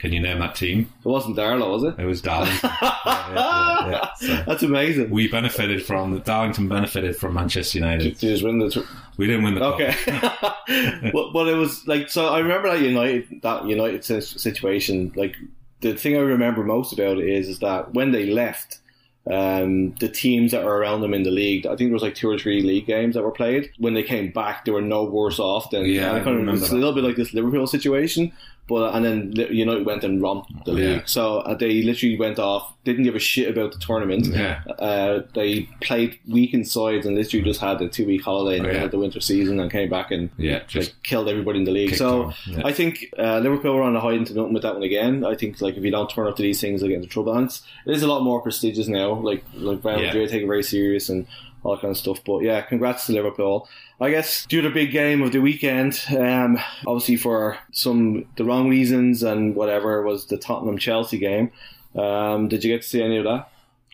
Can 0.00 0.12
you 0.12 0.20
name 0.20 0.38
that 0.38 0.54
team? 0.54 0.90
It 1.04 1.08
wasn't 1.08 1.36
Darlow, 1.36 1.70
was 1.70 1.84
it? 1.84 1.94
It 1.98 2.06
was 2.06 2.22
Darlington. 2.22 2.70
yeah, 2.82 3.30
yeah, 3.34 3.90
yeah. 3.90 4.14
So 4.14 4.42
That's 4.46 4.62
amazing. 4.62 5.10
we 5.10 5.28
benefited 5.28 5.84
from 5.84 6.12
the 6.14 6.20
Darlington 6.20 6.68
benefited 6.68 7.16
from 7.16 7.34
Manchester 7.34 7.78
United. 7.78 8.04
You 8.22 8.30
just 8.30 8.42
win 8.42 8.58
the. 8.58 8.70
Tr- 8.70 8.80
We 9.18 9.26
didn't 9.26 9.42
win 9.44 9.54
the 9.56 9.64
okay, 9.64 9.94
but 11.12 11.32
but 11.32 11.48
it 11.48 11.54
was 11.54 11.86
like 11.86 12.08
so. 12.08 12.28
I 12.28 12.38
remember 12.38 12.70
that 12.70 12.80
United 12.80 13.42
that 13.42 13.66
United 13.66 14.02
situation. 14.04 15.12
Like 15.14 15.36
the 15.80 15.94
thing 15.94 16.16
I 16.16 16.20
remember 16.20 16.64
most 16.64 16.92
about 16.92 17.18
it 17.18 17.28
is 17.28 17.48
is 17.48 17.58
that 17.60 17.92
when 17.94 18.12
they 18.12 18.26
left, 18.26 18.78
um, 19.30 19.94
the 20.00 20.08
teams 20.08 20.52
that 20.52 20.64
were 20.64 20.76
around 20.78 21.02
them 21.02 21.12
in 21.14 21.22
the 21.24 21.30
league, 21.30 21.66
I 21.66 21.70
think 21.76 21.88
there 21.90 21.92
was 21.92 22.02
like 22.02 22.14
two 22.14 22.28
or 22.30 22.38
three 22.38 22.62
league 22.62 22.86
games 22.86 23.14
that 23.14 23.22
were 23.22 23.30
played. 23.30 23.70
When 23.78 23.94
they 23.94 24.02
came 24.02 24.30
back, 24.32 24.64
they 24.64 24.72
were 24.72 24.80
no 24.82 25.04
worse 25.04 25.38
off 25.38 25.70
than 25.70 25.84
Yeah, 25.84 26.12
I 26.12 26.20
kind 26.20 26.28
of, 26.28 26.36
remember 26.36 26.52
it's 26.60 26.70
that. 26.70 26.74
a 26.76 26.78
little 26.78 26.94
bit 26.94 27.04
like 27.04 27.16
this 27.16 27.34
Liverpool 27.34 27.66
situation. 27.66 28.32
But 28.70 28.94
and 28.94 29.04
then 29.04 29.32
United 29.50 29.84
went 29.84 30.04
and 30.04 30.22
romped 30.22 30.64
the 30.64 30.72
league, 30.72 30.84
Yeah. 30.98 31.02
so 31.04 31.38
uh, 31.40 31.54
they 31.54 31.82
literally 31.82 32.16
went 32.16 32.38
off, 32.38 32.72
didn't 32.84 33.02
give 33.02 33.16
a 33.16 33.18
shit 33.18 33.48
about 33.50 33.72
the 33.72 33.78
tournament. 33.80 34.26
Yeah. 34.28 34.62
Uh, 34.78 35.22
they 35.34 35.68
played 35.80 36.18
weekend 36.28 36.68
sides 36.68 37.04
and 37.04 37.16
literally 37.16 37.44
just 37.44 37.60
had 37.60 37.82
a 37.82 37.88
two 37.88 38.06
week 38.06 38.22
holiday 38.22 38.58
and 38.58 38.66
Oh, 38.66 38.68
they 38.70 38.76
yeah. 38.76 38.82
had 38.82 38.92
the 38.92 38.98
winter 38.98 39.20
season 39.20 39.58
and 39.60 39.70
came 39.72 39.90
back 39.90 40.12
and 40.12 40.30
Yeah, 40.38 40.60
just 40.68 40.90
like 40.90 41.02
killed 41.02 41.28
everybody 41.28 41.58
in 41.58 41.64
the 41.64 41.72
league. 41.72 41.96
So 41.96 42.32
yeah. 42.46 42.62
I 42.64 42.72
think 42.72 43.12
uh, 43.18 43.40
Liverpool 43.40 43.74
were 43.74 43.82
on 43.82 43.96
a 43.96 44.00
hiding 44.00 44.24
to 44.26 44.34
nothing 44.34 44.54
with 44.54 44.62
that 44.62 44.74
one 44.74 44.84
again. 44.84 45.24
I 45.24 45.34
think 45.34 45.60
like 45.60 45.76
if 45.76 45.82
you 45.84 45.90
don't 45.90 46.08
turn 46.08 46.28
up 46.28 46.36
to 46.36 46.42
these 46.42 46.60
things, 46.60 46.80
they'll 46.80 46.88
get 46.90 46.96
into 47.02 47.08
trouble. 47.08 47.34
And 47.34 47.46
it's, 47.46 47.62
it 47.86 47.92
is 47.96 48.02
a 48.04 48.06
lot 48.08 48.22
more 48.22 48.40
prestigious 48.40 48.86
now. 48.86 49.14
Like 49.14 49.42
like 49.54 49.84
Real. 49.84 49.98
Madrid 50.00 50.30
take 50.30 50.42
it 50.44 50.46
very 50.46 50.62
serious 50.62 51.08
and 51.08 51.26
all 51.62 51.74
that 51.74 51.80
kind 51.82 51.90
of 51.92 51.96
stuff. 51.98 52.20
But 52.24 52.40
yeah, 52.42 52.60
congrats 52.62 53.06
to 53.06 53.12
Liverpool. 53.12 53.68
I 54.00 54.10
guess 54.10 54.46
due 54.46 54.62
to 54.62 54.68
the 54.68 54.74
big 54.74 54.92
game 54.92 55.20
of 55.22 55.32
the 55.32 55.40
weekend, 55.40 56.02
um, 56.16 56.58
obviously 56.86 57.16
for 57.16 57.58
some 57.72 58.24
the 58.36 58.44
wrong 58.44 58.68
reasons 58.68 59.22
and 59.22 59.54
whatever 59.54 60.02
was 60.02 60.26
the 60.26 60.38
Tottenham 60.38 60.78
Chelsea 60.78 61.18
game. 61.18 61.50
Um, 61.94 62.48
did 62.48 62.64
you 62.64 62.72
get 62.74 62.82
to 62.82 62.88
see 62.88 63.02
any 63.02 63.18
of 63.18 63.24
that? 63.24 63.50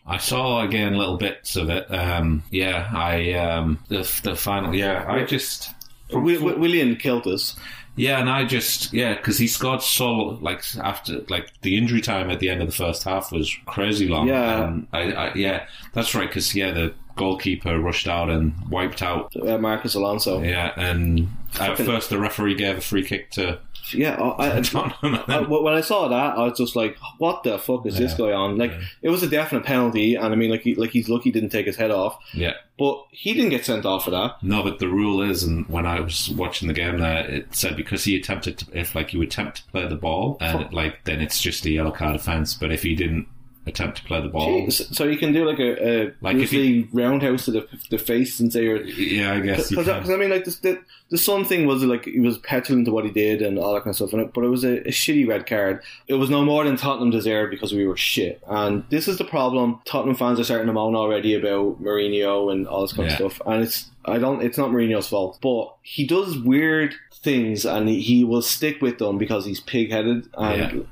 I 0.06 0.18
saw 0.18 0.62
again 0.62 0.94
little 0.94 1.16
bits 1.16 1.56
of 1.56 1.68
it. 1.70 1.90
Um, 1.92 2.44
yeah, 2.50 2.88
I 2.94 3.32
um, 3.32 3.80
the 3.88 4.08
the 4.22 4.36
final. 4.36 4.72
Yeah, 4.74 5.04
I 5.08 5.24
just 5.24 5.74
Wi- 6.10 6.38
Wi- 6.38 6.56
Willian 6.58 6.94
killed 6.94 7.26
us. 7.26 7.56
yeah, 7.96 8.20
and 8.20 8.30
I 8.30 8.44
just 8.44 8.92
yeah 8.92 9.14
because 9.14 9.38
he 9.38 9.48
scored 9.48 9.82
so 9.82 10.38
like 10.40 10.62
after 10.80 11.22
like 11.28 11.50
the 11.62 11.76
injury 11.76 12.00
time 12.00 12.30
at 12.30 12.38
the 12.38 12.48
end 12.50 12.62
of 12.62 12.68
the 12.68 12.74
first 12.74 13.02
half 13.02 13.32
was 13.32 13.52
crazy 13.66 14.06
long. 14.06 14.28
Yeah. 14.28 14.68
and 14.68 14.86
I, 14.92 15.00
I 15.12 15.34
yeah 15.34 15.66
that's 15.94 16.14
right 16.14 16.28
because 16.28 16.54
yeah 16.54 16.70
the 16.70 16.94
goalkeeper 17.16 17.80
rushed 17.80 18.06
out 18.06 18.30
and 18.30 18.54
wiped 18.70 19.02
out. 19.02 19.34
Uh, 19.36 19.58
Marcos 19.58 19.94
Alonso. 19.94 20.42
Yeah, 20.42 20.72
and 20.76 21.28
at 21.58 21.76
first 21.78 22.10
the 22.10 22.18
referee 22.18 22.54
gave 22.54 22.78
a 22.78 22.80
free 22.80 23.04
kick 23.04 23.30
to 23.32 23.58
Yeah, 23.92 24.14
I, 24.20 24.58
I, 24.58 25.24
I, 25.28 25.40
when 25.40 25.74
I 25.74 25.80
saw 25.80 26.08
that, 26.08 26.36
I 26.36 26.44
was 26.44 26.58
just 26.58 26.76
like, 26.76 26.96
"What 27.18 27.42
the 27.42 27.58
fuck 27.58 27.86
is 27.86 27.96
this 27.96 28.14
going 28.14 28.34
on?" 28.34 28.58
Like, 28.58 28.72
it 29.02 29.08
was 29.08 29.22
a 29.22 29.28
definite 29.28 29.64
penalty, 29.64 30.14
and 30.14 30.26
I 30.26 30.36
mean, 30.36 30.50
like, 30.50 30.62
he, 30.62 30.74
like 30.74 30.90
he's 30.90 31.08
lucky 31.08 31.24
he 31.24 31.30
didn't 31.32 31.50
take 31.50 31.66
his 31.66 31.76
head 31.76 31.90
off, 31.90 32.18
yeah. 32.34 32.54
but 32.78 33.04
he 33.10 33.32
didn't 33.34 33.50
get 33.50 33.64
sent 33.64 33.84
off 33.84 34.04
for 34.04 34.10
that. 34.10 34.42
No, 34.42 34.62
but 34.62 34.78
the 34.78 34.88
rule 34.88 35.22
is, 35.22 35.42
and 35.42 35.68
when 35.68 35.86
I 35.86 36.00
was 36.00 36.30
watching 36.30 36.68
the 36.68 36.74
game 36.74 36.98
there, 36.98 37.26
it 37.28 37.54
said 37.54 37.76
because 37.76 38.04
he 38.04 38.16
attempted 38.16 38.58
to, 38.58 38.78
if 38.78 38.94
like 38.94 39.12
you 39.12 39.22
attempt 39.22 39.58
to 39.58 39.70
play 39.70 39.88
the 39.88 39.96
ball, 39.96 40.36
and 40.40 40.62
it, 40.62 40.72
like 40.72 41.04
then 41.04 41.20
it's 41.20 41.40
just 41.40 41.64
a 41.64 41.70
yellow 41.70 41.92
card 41.92 42.16
offence. 42.16 42.54
But 42.54 42.72
if 42.72 42.82
he 42.82 42.94
didn't 42.94 43.26
attempt 43.66 43.98
to 43.98 44.04
play 44.04 44.20
the 44.20 44.28
ball, 44.28 44.62
Jeez. 44.66 44.94
So 44.94 45.04
you 45.04 45.18
can 45.18 45.32
do 45.32 45.44
like 45.44 45.58
a, 45.58 46.04
a 46.06 46.12
Like, 46.20 46.36
if 46.36 46.52
usually 46.52 46.88
roundhouse 46.92 47.46
to 47.46 47.50
the, 47.52 47.68
the 47.90 47.98
face 47.98 48.38
and 48.40 48.52
say, 48.52 48.62
"You're." 48.64 48.82
yeah, 48.84 49.32
I 49.34 49.40
guess 49.40 49.70
Because. 49.70 50.08
I 50.08 50.16
mean, 50.16 50.30
like 50.30 50.44
the, 50.44 50.58
the 50.62 50.80
the 51.10 51.18
Sun 51.18 51.44
thing 51.44 51.66
was 51.66 51.82
like 51.84 52.04
he 52.04 52.20
was 52.20 52.38
petulant 52.38 52.86
to 52.86 52.92
what 52.92 53.04
he 53.04 53.10
did 53.10 53.40
and 53.42 53.58
all 53.58 53.74
that 53.74 53.80
kind 53.84 53.90
of 53.90 53.96
stuff, 53.96 54.12
and 54.12 54.22
it, 54.22 54.32
but 54.34 54.44
it 54.44 54.48
was 54.48 54.64
a, 54.64 54.78
a 54.86 54.90
shitty 54.90 55.26
red 55.28 55.46
card. 55.46 55.82
It 56.08 56.14
was 56.14 56.30
no 56.30 56.44
more 56.44 56.64
than 56.64 56.76
Tottenham 56.76 57.10
deserved 57.10 57.50
because 57.50 57.72
we 57.72 57.86
were 57.86 57.96
shit, 57.96 58.40
and 58.46 58.84
this 58.90 59.08
is 59.08 59.18
the 59.18 59.24
problem. 59.24 59.80
Tottenham 59.84 60.16
fans 60.16 60.38
are 60.40 60.44
starting 60.44 60.66
to 60.68 60.72
moan 60.72 60.94
already 60.96 61.34
about 61.34 61.82
Mourinho 61.82 62.50
and 62.52 62.66
all 62.66 62.82
this 62.82 62.92
kind 62.92 63.08
Yeah. 63.08 63.14
of 63.26 63.32
stuff, 63.34 63.46
and 63.46 63.62
it's 63.62 63.90
I 64.04 64.18
don't. 64.18 64.42
It's 64.42 64.58
not 64.58 64.70
Mourinho's 64.70 65.08
fault, 65.08 65.38
but 65.42 65.74
he 65.82 66.06
does 66.06 66.38
weird 66.38 66.94
things, 67.14 67.64
and 67.64 67.88
he, 67.88 68.00
he 68.00 68.24
will 68.24 68.42
stick 68.42 68.80
with 68.80 68.98
them 68.98 69.18
because 69.18 69.44
he's 69.44 69.60
pig 69.60 69.90
headed. 69.90 70.28
And 70.36 70.58
Yeah. 70.78 70.82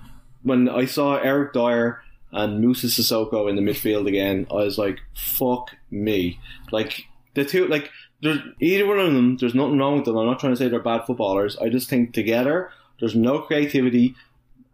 when 0.43 0.69
I 0.69 0.85
saw 0.87 1.17
Eric 1.17 1.53
Dier 1.53 2.01
and 2.35 2.61
Moussa 2.61 2.89
Sissoko 2.89 3.49
in 3.49 3.57
the 3.57 3.63
midfield 3.63 4.07
again, 4.09 4.47
I 4.51 4.57
was 4.57 4.77
like, 4.77 5.01
"Fuck 5.15 5.71
me!" 5.91 6.39
Like 6.73 7.05
the 7.35 7.45
two, 7.45 7.67
like 7.69 7.91
there's 8.21 8.41
either 8.61 8.87
one 8.87 8.99
of 8.99 9.13
them. 9.13 9.37
There's 9.37 9.55
nothing 9.55 9.79
wrong 9.79 9.97
with 9.97 10.05
them. 10.05 10.17
I'm 10.19 10.27
not 10.27 10.41
trying 10.41 10.53
to 10.53 10.57
say 10.57 10.69
they're 10.69 10.81
bad 10.81 11.07
footballers. 11.07 11.57
I 11.59 11.69
just 11.69 11.89
think 11.89 12.13
together, 12.13 12.71
there's 12.99 13.15
no 13.15 13.39
creativity, 13.39 14.15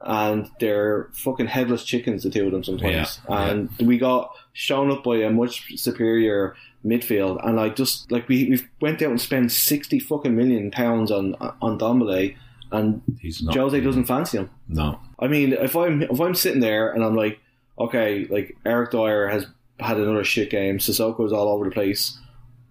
and 0.00 0.48
they're 0.58 1.10
fucking 1.12 1.48
headless 1.48 1.84
chickens. 1.84 2.22
The 2.22 2.30
two 2.30 2.46
of 2.46 2.52
them 2.52 2.64
sometimes, 2.64 3.20
Yeah, 3.28 3.50
and 3.50 3.70
we 3.78 3.98
got 3.98 4.34
shown 4.54 4.90
up 4.90 5.04
by 5.04 5.18
a 5.18 5.30
much 5.30 5.76
superior 5.78 6.56
midfield. 6.84 7.46
And 7.46 7.60
I 7.60 7.68
just 7.68 8.10
like 8.10 8.26
we 8.28 8.48
we 8.50 8.66
went 8.80 9.02
out 9.02 9.10
and 9.10 9.20
spent 9.20 9.52
sixty 9.52 9.98
fucking 9.98 10.34
million 10.34 10.70
pounds 10.70 11.10
on 11.10 11.34
on 11.60 11.78
Dombele, 11.78 12.36
and 12.72 13.02
He's 13.20 13.42
not. 13.42 13.54
Jose 13.54 13.80
doesn't 13.80 14.04
fancy 14.04 14.38
him. 14.38 14.50
No, 14.68 14.98
I 15.18 15.26
mean, 15.26 15.52
if 15.52 15.76
I'm 15.76 16.02
if 16.02 16.18
I'm 16.20 16.34
sitting 16.34 16.60
there 16.60 16.90
and 16.92 17.04
I'm 17.04 17.16
like, 17.16 17.38
okay, 17.80 18.26
like 18.28 18.56
Eric 18.64 18.90
Dier 18.92 19.28
has 19.28 19.46
had 19.78 19.96
another 19.96 20.24
shit 20.24 20.50
game, 20.50 20.78
Sissoko's 20.78 21.32
all 21.32 21.48
over 21.48 21.64
the 21.64 21.70
place. 21.70 22.18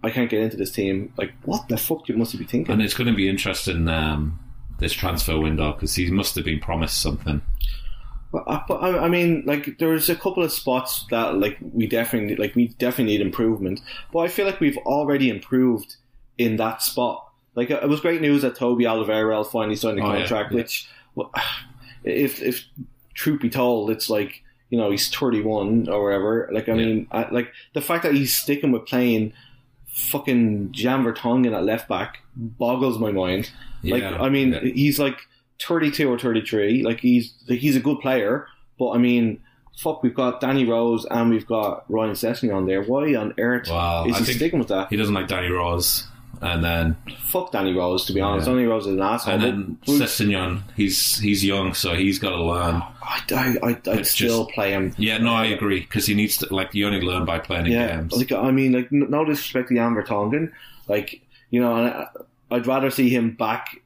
I 0.03 0.11
can't 0.11 0.29
get 0.29 0.41
into 0.41 0.55
this 0.55 0.71
team. 0.71 1.11
Like, 1.17 1.33
what 1.43 1.67
the 1.67 1.75
fuck 1.77 2.07
you 2.07 2.15
must 2.15 2.37
be 2.37 2.45
thinking? 2.45 2.71
and 2.71 2.81
it's 2.81 2.93
going 2.93 3.07
to 3.09 3.15
be 3.15 3.27
interesting 3.27 3.87
um, 3.89 4.39
this 4.79 4.93
transfer 4.93 5.37
window 5.37 5.73
because 5.73 5.95
he 5.95 6.09
must 6.09 6.35
have 6.35 6.45
been 6.45 6.59
promised 6.59 7.01
something. 7.01 7.41
But 8.31 8.43
I, 8.47 8.63
but 8.67 8.75
I 8.75 9.05
I 9.05 9.09
mean, 9.09 9.43
like, 9.45 9.77
there's 9.79 10.07
a 10.07 10.15
couple 10.15 10.43
of 10.43 10.51
spots 10.53 11.05
that 11.09 11.35
like 11.37 11.57
we 11.73 11.87
definitely 11.87 12.35
like 12.35 12.55
we 12.55 12.67
definitely 12.67 13.05
need 13.17 13.21
improvement. 13.21 13.81
But 14.13 14.19
I 14.19 14.27
feel 14.29 14.45
like 14.45 14.59
we've 14.61 14.77
already 14.77 15.29
improved 15.29 15.95
in 16.37 16.55
that 16.57 16.81
spot. 16.83 17.25
Like, 17.55 17.71
it 17.71 17.89
was 17.89 17.99
great 17.99 18.21
news 18.21 18.43
that 18.43 18.55
Toby 18.55 18.85
Alderweireld 18.85 19.51
finally 19.51 19.75
signed 19.75 19.99
a 19.99 20.03
Oh, 20.03 20.13
yeah, 20.13 20.19
contract, 20.19 20.51
yeah. 20.51 20.57
which, 20.57 20.87
well, 21.15 21.33
if 22.05 22.41
if 22.41 22.63
truth 23.15 23.41
be 23.41 23.49
told, 23.49 23.89
it's 23.89 24.09
like 24.09 24.43
you 24.69 24.77
know 24.77 24.91
he's 24.91 25.09
31 25.09 25.89
or 25.89 26.03
whatever. 26.03 26.49
Like 26.51 26.69
I 26.69 26.73
Yeah. 26.73 26.77
mean, 26.85 27.07
I, 27.11 27.29
like 27.29 27.51
the 27.73 27.81
fact 27.81 28.03
that 28.03 28.13
he's 28.13 28.35
sticking 28.35 28.71
with 28.71 28.85
playing 28.85 29.33
fucking 29.87 30.71
Jan 30.71 31.03
Vertonghen 31.03 31.55
at 31.55 31.63
left 31.63 31.87
back 31.87 32.19
boggles 32.35 32.99
my 32.99 33.11
mind. 33.11 33.51
Like 33.83 34.03
I 34.03 34.29
mean, 34.29 34.53
yeah. 34.53 34.59
he's 34.61 34.99
like 34.99 35.17
32 35.61 36.09
or 36.09 36.17
33. 36.19 36.83
Like 36.83 36.99
he's 36.99 37.33
like, 37.47 37.59
he's 37.59 37.75
a 37.75 37.79
good 37.79 37.99
player, 37.99 38.47
but 38.77 38.91
I 38.91 38.97
mean. 38.97 39.41
Fuck, 39.77 40.03
we've 40.03 40.13
got 40.13 40.41
Danny 40.41 40.65
Rose 40.65 41.05
and 41.09 41.29
we've 41.29 41.47
got 41.47 41.85
Ryan 41.89 42.11
Sessegnon 42.11 42.53
on 42.53 42.65
there. 42.65 42.83
Why 42.83 43.15
on 43.15 43.33
earth 43.37 43.69
Wow, 43.69 44.03
is 44.07 44.15
I 44.17 44.19
he 44.19 44.33
sticking 44.33 44.59
with 44.59 44.67
that? 44.67 44.89
He 44.89 44.97
doesn't 44.97 45.13
like 45.13 45.29
Danny 45.29 45.47
Rose, 45.47 46.05
and 46.41 46.63
then 46.63 46.95
Fuck 47.27 47.51
Danny 47.51 47.73
Rose, 47.73 48.05
to 48.05 48.13
be 48.13 48.21
honest. 48.21 48.47
Yeah. 48.47 48.53
Danny 48.53 48.65
Rose 48.65 48.85
is 48.87 48.93
an 48.93 49.01
asshole. 49.01 49.33
and 49.35 49.43
then 49.43 49.77
Sessegnon. 49.85 50.61
He's 50.75 51.17
he's 51.19 51.43
young, 51.45 51.73
so 51.73 51.95
he's 51.95 52.19
got 52.19 52.31
to 52.31 52.43
learn. 52.43 52.81
I, 53.03 53.57
I, 53.63 53.77
I, 53.91 54.01
still 54.03 54.45
just- 54.45 54.55
play 54.55 54.71
him. 54.71 54.93
Yeah, 54.97 55.17
no, 55.17 55.33
I 55.33 55.45
agree 55.45 55.79
because 55.81 56.05
he 56.05 56.13
needs 56.13 56.37
to 56.37 56.53
like 56.53 56.73
you 56.73 56.85
only 56.87 57.01
learn 57.01 57.25
by 57.25 57.39
playing 57.39 57.67
Yeah, 57.67 57.97
games. 57.97 58.13
like 58.15 58.31
I 58.31 58.51
mean, 58.51 58.71
like 58.73 58.91
no 58.91 59.25
disrespect 59.25 59.69
to 59.69 59.75
Jan 59.75 59.95
Vertonghen, 59.95 60.51
like 60.87 61.21
you 61.49 61.59
know, 61.61 61.73
I, 61.73 62.07
I'd 62.51 62.67
rather 62.67 62.89
see 62.91 63.09
him 63.09 63.31
back 63.35 63.81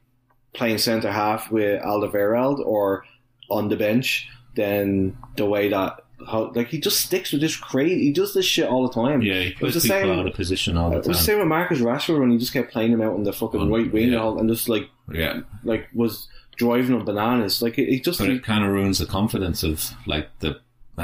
playing 0.52 0.78
centre 0.78 1.10
half 1.10 1.50
with 1.50 1.82
Alderweireld 1.82 2.60
or 2.64 3.04
on 3.50 3.68
the 3.68 3.76
bench 3.76 4.28
than 4.54 5.16
the 5.36 5.44
way 5.46 5.68
that 5.68 6.03
how, 6.26 6.52
like 6.54 6.68
he 6.68 6.78
just 6.78 7.00
sticks 7.00 7.32
with 7.32 7.40
this 7.40 7.56
crazy. 7.56 8.00
He 8.04 8.12
does 8.12 8.34
this 8.34 8.44
shit 8.46 8.68
all 8.68 8.86
the 8.86 8.92
time. 8.94 9.22
yeah, 9.22 9.40
he 9.40 9.52
puts 9.52 9.74
the 9.74 9.80
people 9.80 9.96
same. 10.00 10.18
out 10.18 10.26
of 10.26 10.34
position 10.34 10.76
all 10.76 10.90
the 10.90 10.96
time. 10.96 11.02
It 11.04 11.08
was 11.08 11.18
the 11.18 11.24
same 11.24 11.38
with 11.38 11.48
Marcus 11.48 11.78
Rashford 11.80 12.18
when 12.20 12.30
he 12.30 12.38
just 12.38 12.52
kept 12.52 12.72
playing 12.72 12.92
him 12.92 13.00
out 13.02 13.14
on 13.14 13.24
the 13.24 13.32
fucking 13.32 13.70
right 13.70 13.90
wing 13.92 14.12
yeah. 14.12 14.18
all- 14.18 14.38
and 14.38 14.48
just 14.48 14.68
like 14.68 14.88
Yeah, 15.12 15.40
like 15.64 15.88
was 15.94 16.28
driving 16.56 16.94
on 16.94 17.04
bananas. 17.04 17.60
Like 17.62 17.78
it, 17.78 17.88
it 17.92 18.04
just 18.04 18.18
but 18.20 18.28
it 18.30 18.42
kind 18.44 18.64
of 18.64 18.70
ruins 18.70 18.98
the 18.98 19.06
confidence 19.06 19.62
of 19.62 19.90
like 20.06 20.28
the. 20.40 20.60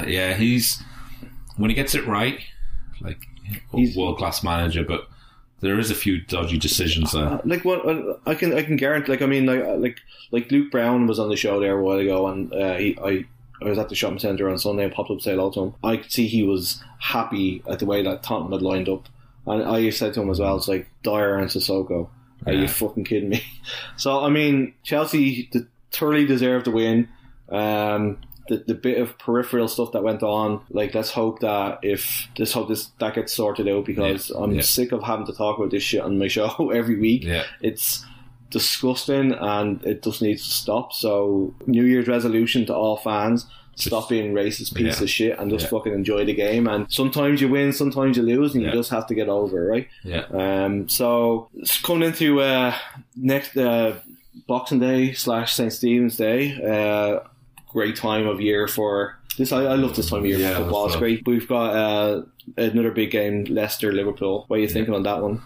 yeah, 0.07 0.35
he's 0.35 0.83
when 1.57 1.71
he 1.71 1.75
gets 1.77 1.95
it 1.95 2.07
right, 2.07 2.41
like 3.01 3.19
He's- 3.73 3.97
world 3.97 4.19
class 4.19 4.43
manager, 4.45 4.85
but 4.85 5.09
there 5.61 5.79
is 5.79 5.91
a 5.91 5.95
few 5.95 6.23
dodgy 6.23 6.57
decisions 6.57 7.13
there. 7.13 7.25
Uh, 7.27 7.41
like 7.45 7.65
what 7.67 7.85
I 8.27 8.35
can 8.35 8.55
I 8.55 8.63
can 8.63 8.77
guarantee. 8.77 9.13
Like 9.13 9.21
I 9.23 9.27
mean, 9.27 9.45
like 9.45 9.63
uh, 9.63 9.77
like 9.77 9.99
like 10.31 10.51
Luke 10.51 10.71
Brown 10.71 11.07
was 11.07 11.19
on 11.19 11.29
the 11.29 11.37
show 11.37 11.61
there 11.61 11.79
a 11.79 11.83
while 11.83 11.99
ago, 11.99 12.27
and 12.29 12.53
uh, 12.53 12.77
he 12.77 12.97
I. 13.03 13.25
I 13.63 13.69
was 13.69 13.79
at 13.79 13.89
the 13.89 13.95
shopping 13.95 14.19
centre 14.19 14.49
on 14.49 14.59
Sunday 14.59 14.85
and 14.85 14.93
popped 14.93 15.11
up 15.11 15.19
to 15.19 15.23
say 15.23 15.33
hello 15.33 15.51
to 15.51 15.61
him. 15.65 15.75
I 15.85 15.97
could 15.99 16.11
see 16.13 16.27
he 16.27 16.43
was 16.43 16.83
happy 16.99 17.63
at 17.69 17.79
the 17.79 17.87
way 17.87 18.03
that 18.03 18.23
Tottenham 18.23 18.53
had 18.53 18.63
lined 18.63 18.89
up. 18.89 19.09
And 19.47 19.63
I 19.65 19.91
said 19.91 20.15
to 20.15 20.23
him 20.23 20.31
as 20.31 20.39
well, 20.41 20.57
it's 20.57 20.69
like 20.69 20.89
Dier 21.03 21.37
and 21.37 21.49
Sissoko. 21.51 22.09
Are 22.47 22.53
Yeah. 22.53 22.63
you 22.63 22.69
fucking 22.69 23.05
kidding 23.05 23.29
me? 23.31 23.43
So, 23.97 24.21
I 24.25 24.31
mean, 24.31 24.73
Chelsea 24.83 25.51
thoroughly 25.93 26.27
deserved 26.27 26.65
to 26.67 26.71
win. 26.71 27.09
Um, 27.51 28.19
the, 28.49 28.59
the 28.67 28.75
bit 28.75 28.99
of 28.99 29.17
peripheral 29.19 29.69
stuff 29.69 29.93
that 29.93 30.03
went 30.03 30.23
on, 30.23 30.63
like, 30.71 30.95
let's 30.95 31.11
hope 31.11 31.41
that 31.41 31.81
if 31.83 32.27
this 32.37 32.53
hope 32.53 32.69
this 32.69 32.87
that 32.99 33.15
gets 33.15 33.33
sorted 33.33 33.69
out 33.69 33.85
because 33.85 34.31
Yeah. 34.31 34.37
I'm 34.39 34.53
Yeah. 34.55 34.63
sick 34.63 34.93
of 34.93 35.03
having 35.03 35.27
to 35.27 35.33
talk 35.33 35.59
about 35.59 35.71
this 35.71 35.83
shit 35.83 36.01
on 36.01 36.19
my 36.19 36.29
show 36.37 36.71
every 36.75 36.99
week. 36.99 37.25
Yeah, 37.25 37.45
It's 37.61 38.05
disgusting 38.51 39.33
and 39.33 39.83
it 39.85 40.03
just 40.03 40.23
needs 40.23 40.45
to 40.45 40.51
stop. 40.51 40.93
So, 40.93 41.55
New 41.67 41.85
Year's 41.85 42.09
resolution 42.09 42.67
to 42.67 42.75
all 42.75 42.97
fans. 42.97 43.47
Stop 43.77 44.09
being 44.11 44.35
racist 44.35 44.75
piece 44.75 44.99
Yeah. 44.99 45.05
of 45.05 45.11
shit 45.11 45.39
and 45.39 45.51
just 45.51 45.65
Yeah. 45.65 45.71
fucking 45.71 45.95
enjoy 45.95 46.25
the 46.27 46.35
game. 46.35 46.67
And 46.67 46.87
sometimes 46.91 47.41
you 47.41 47.49
win, 47.49 47.73
sometimes 47.73 48.17
you 48.17 48.23
lose, 48.23 48.55
and 48.55 48.63
Yeah. 48.63 48.71
you 48.71 48.75
just 48.79 48.91
have 48.91 49.07
to 49.07 49.15
get 49.15 49.29
over 49.29 49.65
it, 49.65 49.71
right? 49.71 49.89
yeah, 50.05 50.25
Um, 50.33 50.89
so 50.89 51.49
it's 51.57 51.81
coming 51.81 52.09
into 52.09 52.41
uh, 52.43 52.75
next 53.17 53.57
uh, 53.57 53.95
Boxing 54.47 54.81
Day 54.81 55.13
slash 55.13 55.55
St 55.55 55.73
Stephen's 55.73 56.17
Day. 56.17 56.41
Uh, 56.63 57.21
great 57.73 57.97
time 57.97 58.27
of 58.27 58.41
year 58.41 58.69
for 58.69 59.19
this. 59.39 59.51
I, 59.53 59.63
I 59.65 59.75
love 59.77 59.97
this 59.97 60.11
time 60.11 60.21
of 60.21 60.27
year 60.27 60.39
for 60.51 60.63
football. 60.63 60.87
It's 60.87 60.97
great. 60.97 61.27
We've 61.27 61.49
got 61.49 61.71
uh, 61.75 62.23
another 62.59 62.91
big 62.91 63.13
game: 63.13 63.45
Leicester 63.49 63.93
Liverpool. 63.93 64.45
What 64.49 64.57
are 64.59 64.61
you 64.63 64.69
thinking 64.69 64.93
on 64.93 65.05
that 65.05 65.23
one? 65.23 65.41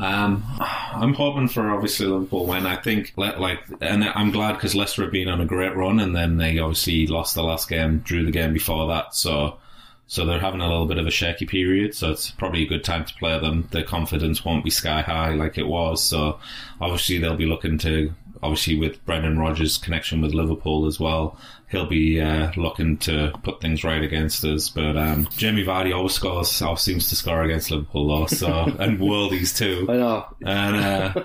Um, 0.00 0.42
I'm 0.58 1.12
hoping 1.12 1.48
for 1.48 1.70
obviously 1.70 2.06
Liverpool 2.06 2.46
win. 2.46 2.64
I 2.64 2.76
think 2.76 3.12
like, 3.16 3.60
and 3.82 4.04
I'm 4.04 4.30
glad 4.30 4.54
because 4.54 4.74
Leicester 4.74 5.02
have 5.02 5.12
been 5.12 5.28
on 5.28 5.42
a 5.42 5.46
great 5.46 5.76
run, 5.76 6.00
and 6.00 6.16
then 6.16 6.38
they 6.38 6.58
obviously 6.58 7.06
lost 7.06 7.34
the 7.34 7.42
last 7.42 7.68
game, 7.68 7.98
drew 7.98 8.24
the 8.24 8.30
game 8.30 8.54
before 8.54 8.88
that, 8.88 9.14
so 9.14 9.58
so 10.06 10.24
they're 10.24 10.40
having 10.40 10.60
a 10.60 10.68
little 10.68 10.86
bit 10.86 10.98
of 10.98 11.06
a 11.06 11.10
shaky 11.10 11.46
period. 11.46 11.94
So 11.94 12.10
it's 12.10 12.32
probably 12.32 12.64
a 12.64 12.68
good 12.68 12.82
time 12.82 13.04
to 13.04 13.14
play 13.14 13.38
them. 13.38 13.68
Their 13.70 13.84
confidence 13.84 14.44
won't 14.44 14.64
be 14.64 14.70
sky 14.70 15.02
high 15.02 15.34
like 15.34 15.56
it 15.56 15.68
was. 15.68 16.02
So 16.02 16.40
obviously 16.80 17.18
they'll 17.18 17.36
be 17.36 17.46
looking 17.46 17.78
to 17.78 18.12
obviously 18.42 18.78
with 18.78 19.04
Brendan 19.04 19.38
Rodgers' 19.38 19.78
connection 19.78 20.20
with 20.20 20.34
Liverpool 20.34 20.86
as 20.86 20.98
well. 20.98 21.38
He'll 21.70 21.86
be 21.86 22.20
uh, 22.20 22.50
looking 22.56 22.96
to 22.98 23.32
put 23.42 23.60
things 23.60 23.84
right 23.84 24.02
against 24.02 24.44
us, 24.44 24.68
but 24.68 24.96
um, 24.96 25.28
Jamie 25.36 25.64
Vardy 25.64 25.94
always 25.94 26.14
scores, 26.14 26.60
always 26.62 26.80
seems 26.80 27.08
to 27.10 27.16
score 27.16 27.42
against 27.42 27.70
Liverpool 27.70 28.08
though. 28.08 28.26
So 28.26 28.64
and 28.78 28.98
Worldies 28.98 29.56
too 29.56 29.86
I 29.88 29.96
know. 29.96 30.26
and 30.44 30.76
uh, 30.76 31.24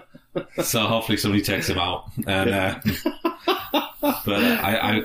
so 0.63 0.81
hopefully 0.81 1.17
somebody 1.17 1.43
takes 1.43 1.69
him 1.69 1.79
out. 1.79 2.11
And 2.27 2.49
uh, 2.51 2.79
but 4.01 4.43
I, 4.43 4.77
I 4.77 5.03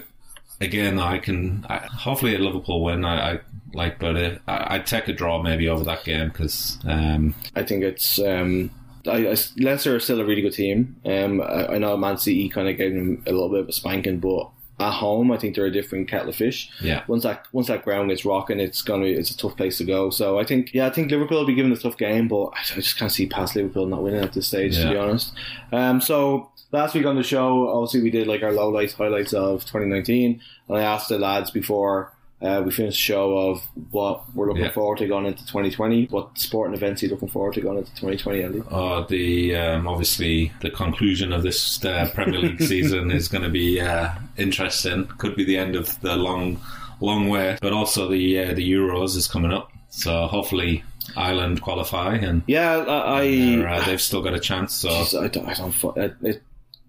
again 0.60 0.98
I 0.98 1.18
can 1.18 1.64
I, 1.68 1.78
hopefully 1.78 2.34
a 2.34 2.38
Liverpool 2.38 2.84
win. 2.84 3.04
I, 3.04 3.32
I 3.32 3.40
like, 3.72 3.98
but 3.98 4.16
uh, 4.16 4.38
I, 4.46 4.74
I'd 4.74 4.86
take 4.86 5.08
a 5.08 5.12
draw 5.12 5.42
maybe 5.42 5.68
over 5.68 5.84
that 5.84 6.04
game 6.04 6.28
because 6.28 6.78
um, 6.86 7.34
I 7.54 7.62
think 7.62 7.84
it's. 7.84 8.18
Um, 8.18 8.70
I, 9.06 9.28
I, 9.28 9.36
Leicester 9.58 9.96
are 9.96 10.00
still 10.00 10.20
a 10.20 10.24
really 10.24 10.42
good 10.42 10.52
team. 10.52 10.96
Um, 11.04 11.40
I, 11.40 11.74
I 11.74 11.78
know 11.78 11.96
Man 11.96 12.18
City 12.18 12.48
kind 12.48 12.68
of 12.68 12.76
gave 12.76 12.92
them 12.94 13.22
a 13.26 13.32
little 13.32 13.48
bit 13.48 13.60
of 13.60 13.68
a 13.68 13.72
spanking, 13.72 14.20
but 14.20 14.50
at 14.80 14.92
home, 14.92 15.30
I 15.30 15.36
think 15.36 15.54
they're 15.54 15.66
a 15.66 15.70
different 15.70 16.08
kettle 16.08 16.30
of 16.30 16.36
fish. 16.36 16.70
yeah. 16.80 17.04
once 17.06 17.22
that 17.24 17.46
once 17.52 17.66
that 17.68 17.84
ground 17.84 18.08
gets 18.08 18.24
rocking, 18.24 18.58
it's 18.60 18.82
gonna 18.82 19.04
be, 19.04 19.12
it's 19.12 19.30
a 19.30 19.36
tough 19.36 19.56
place 19.56 19.78
to 19.78 19.84
go. 19.84 20.10
So 20.10 20.38
I 20.38 20.44
think 20.44 20.72
yeah, 20.72 20.86
I 20.86 20.90
think 20.90 21.10
Liverpool 21.10 21.38
will 21.38 21.46
be 21.46 21.54
given 21.54 21.72
a 21.72 21.76
tough 21.76 21.98
game, 21.98 22.28
but 22.28 22.46
I, 22.46 22.60
I 22.72 22.74
just 22.76 22.96
can't 22.96 23.12
see 23.12 23.26
past 23.26 23.56
Liverpool 23.56 23.86
not 23.86 24.02
winning 24.02 24.22
at 24.22 24.32
this 24.32 24.48
stage 24.48 24.76
to 24.76 24.90
be 24.90 24.96
honest. 24.96 25.32
Um, 25.72 26.00
so 26.00 26.50
last 26.72 26.94
week 26.94 27.06
on 27.06 27.16
the 27.16 27.22
show, 27.22 27.68
obviously 27.68 28.02
we 28.02 28.10
did 28.10 28.26
like 28.26 28.42
our 28.42 28.52
lowlights, 28.52 28.94
highlights 28.94 29.34
of 29.34 29.62
2019, 29.64 30.40
and 30.68 30.78
I 30.78 30.82
asked 30.82 31.08
the 31.08 31.18
lads 31.18 31.50
before. 31.50 32.12
Uh, 32.42 32.62
we 32.64 32.70
finished 32.70 32.96
the 32.96 33.02
show 33.02 33.36
of 33.36 33.62
what 33.90 34.22
we're 34.34 34.48
looking 34.48 34.64
Yeah. 34.64 34.70
forward 34.70 34.96
to 34.98 35.06
going 35.06 35.26
into 35.26 35.42
2020. 35.46 36.06
What 36.06 36.38
sporting 36.38 36.74
events 36.74 37.02
are 37.02 37.06
you 37.06 37.12
looking 37.12 37.28
forward 37.28 37.52
to 37.54 37.60
going 37.60 37.76
into 37.78 37.90
2020, 37.96 38.42
Andy? 38.42 38.62
Uh, 38.70 39.02
the 39.02 39.56
um, 39.56 39.86
obviously 39.86 40.50
the 40.62 40.70
conclusion 40.70 41.32
of 41.34 41.42
this 41.42 41.84
uh, 41.84 42.08
Premier 42.14 42.40
League 42.40 42.62
season 42.72 43.10
is 43.10 43.28
going 43.28 43.44
to 43.44 43.50
be 43.50 43.80
uh, 43.80 44.10
interesting. 44.38 45.04
Could 45.18 45.36
be 45.36 45.44
the 45.44 45.58
end 45.58 45.76
of 45.76 46.00
the 46.00 46.16
long, 46.16 46.58
long 47.00 47.28
way, 47.28 47.58
but 47.60 47.72
also 47.74 48.08
the 48.08 48.38
uh, 48.38 48.54
the 48.54 48.72
Euros 48.72 49.16
is 49.16 49.28
coming 49.28 49.52
up. 49.52 49.70
So 49.90 50.26
hopefully 50.26 50.82
Ireland 51.16 51.60
qualify 51.60 52.14
and 52.14 52.42
Yeah, 52.46 52.78
I, 52.78 53.22
I 53.26 53.66
uh, 53.80 53.84
they've 53.84 54.00
still 54.00 54.22
got 54.22 54.32
a 54.34 54.40
chance. 54.40 54.72
So 54.74 54.88
Jeez, 54.88 55.20
I 55.22 55.28
don't, 55.28 55.46
I 55.46 55.54
don't, 55.54 55.96
it, 55.98 56.14
it, 56.22 56.42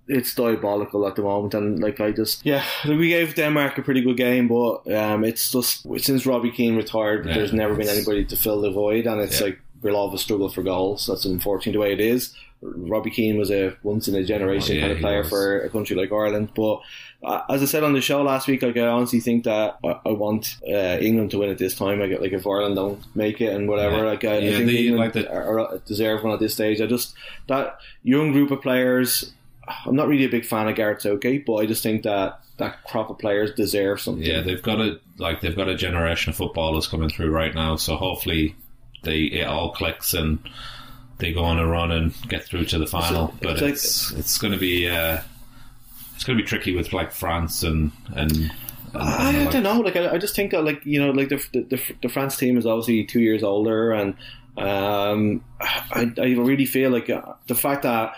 it's 0.07 0.33
diabolical 0.35 1.07
at 1.07 1.15
the 1.15 1.21
moment, 1.21 1.53
and 1.53 1.79
like 1.79 1.99
I 1.99 2.11
just, 2.11 2.45
yeah, 2.45 2.63
we 2.87 3.09
gave 3.09 3.35
Denmark 3.35 3.77
a 3.77 3.81
pretty 3.81 4.01
good 4.01 4.17
game, 4.17 4.47
but 4.47 4.91
um, 4.93 5.23
it's 5.23 5.51
just 5.51 5.85
since 6.03 6.25
Robbie 6.25 6.51
Keane 6.51 6.75
retired, 6.75 7.25
Yeah, 7.25 7.35
there's 7.35 7.53
never 7.53 7.75
been 7.75 7.87
anybody 7.89 8.25
to 8.25 8.35
fill 8.35 8.61
the 8.61 8.71
void, 8.71 9.05
and 9.07 9.21
it's 9.21 9.39
Yeah. 9.39 9.47
like 9.47 9.59
we'll 9.81 9.95
all 9.95 10.09
have 10.09 10.15
a 10.15 10.17
struggle 10.19 10.49
for 10.49 10.63
goals. 10.63 11.07
That's 11.07 11.25
unfortunate 11.25 11.73
the 11.73 11.79
way 11.79 11.93
it 11.93 11.99
is. 11.99 12.33
Robbie 12.63 13.09
Keane 13.09 13.37
was 13.39 13.49
a 13.49 13.75
once 13.81 14.07
in 14.07 14.13
a 14.15 14.23
generation 14.23 14.75
Oh, 14.75 14.79
yeah, 14.79 14.81
kind 14.81 14.91
of 14.93 14.99
player 14.99 15.19
was. 15.21 15.29
for 15.29 15.61
a 15.61 15.69
country 15.69 15.95
like 15.95 16.11
Ireland, 16.11 16.49
but. 16.55 16.79
Uh, 17.23 17.43
as 17.51 17.61
I 17.61 17.65
said 17.65 17.83
on 17.83 17.93
the 17.93 18.01
show 18.01 18.23
last 18.23 18.47
week, 18.47 18.63
like 18.63 18.75
I 18.77 18.87
honestly 18.87 19.19
think 19.19 19.43
that 19.43 19.77
I, 19.85 19.89
I 20.07 20.11
want 20.11 20.57
uh, 20.67 20.97
England 20.99 21.29
to 21.29 21.37
win 21.37 21.51
at 21.51 21.59
this 21.59 21.75
time. 21.75 22.01
I 22.01 22.07
get 22.07 22.19
like 22.19 22.31
if 22.33 22.47
Ireland 22.47 22.75
don't 22.75 22.99
make 23.15 23.39
it 23.41 23.53
and 23.53 23.69
whatever, 23.69 23.97
Yeah. 23.97 24.01
like 24.05 24.23
I, 24.25 24.37
I 24.37 24.39
think 24.53 24.65
they- 24.65 24.87
England 24.87 24.97
like 24.97 25.13
the- 25.13 25.31
are, 25.31 25.59
are 25.59 25.77
deserve 25.85 26.23
one 26.23 26.33
at 26.33 26.39
this 26.39 26.53
stage. 26.53 26.81
I 26.81 26.87
just 26.87 27.13
that 27.47 27.77
young 28.01 28.31
group 28.31 28.49
of 28.49 28.59
players. 28.63 29.33
I'm 29.67 29.95
not 29.95 30.07
really 30.07 30.25
a 30.25 30.29
big 30.29 30.45
fan 30.45 30.67
of 30.67 30.75
Gareth 30.75 31.01
Southgate, 31.01 31.45
but 31.45 31.55
I 31.55 31.65
just 31.65 31.83
think 31.83 32.03
that 32.03 32.39
that 32.57 32.83
crop 32.85 33.09
of 33.09 33.17
players 33.19 33.51
deserve 33.53 34.01
something. 34.01 34.23
Yeah, 34.23 34.41
they've 34.41 34.61
got 34.61 34.79
a 34.79 34.99
like 35.17 35.41
they've 35.41 35.55
got 35.55 35.69
a 35.69 35.75
generation 35.75 36.31
of 36.31 36.35
footballers 36.35 36.87
coming 36.87 37.09
through 37.09 37.31
right 37.31 37.53
now. 37.53 37.75
So 37.75 37.95
hopefully 37.95 38.55
they 39.03 39.21
it 39.23 39.47
all 39.47 39.71
clicks 39.71 40.13
and 40.13 40.39
they 41.19 41.31
go 41.33 41.43
on 41.43 41.59
a 41.59 41.65
run 41.67 41.91
and 41.91 42.13
get 42.27 42.43
through 42.43 42.65
to 42.65 42.79
the 42.79 42.87
final. 42.87 43.27
So, 43.29 43.33
but 43.41 43.51
it's 43.53 43.61
like- 43.61 43.73
it's 43.73 44.11
it's 44.13 44.37
going 44.37 44.53
to 44.53 44.59
be 44.59 44.89
uh, 44.89 45.19
it's 46.15 46.23
going 46.23 46.37
to 46.37 46.43
be 46.43 46.47
tricky 46.47 46.75
with 46.75 46.91
like 46.93 47.11
France 47.11 47.63
and 47.63 47.91
and. 48.15 48.31
and, 48.31 48.51
I, 48.95 49.29
and, 49.29 49.37
I 49.37 49.43
like- 49.43 49.51
don't 49.51 49.63
know. 49.63 49.79
Like 49.79 49.95
I, 49.95 50.13
I 50.13 50.17
just 50.17 50.35
think 50.35 50.51
that 50.51 50.63
like 50.63 50.85
you 50.85 50.99
know 50.99 51.11
like 51.11 51.29
the, 51.29 51.37
the 51.53 51.81
the 52.01 52.09
France 52.09 52.35
team 52.37 52.57
is 52.57 52.65
obviously 52.65 53.05
two 53.05 53.21
years 53.21 53.43
older, 53.43 53.91
and 53.91 54.15
um, 54.57 55.43
I 55.59 56.11
I 56.17 56.25
really 56.33 56.65
feel 56.65 56.89
like 56.91 57.09
uh, 57.09 57.21
the 57.47 57.55
fact 57.55 57.83
that 57.83 58.13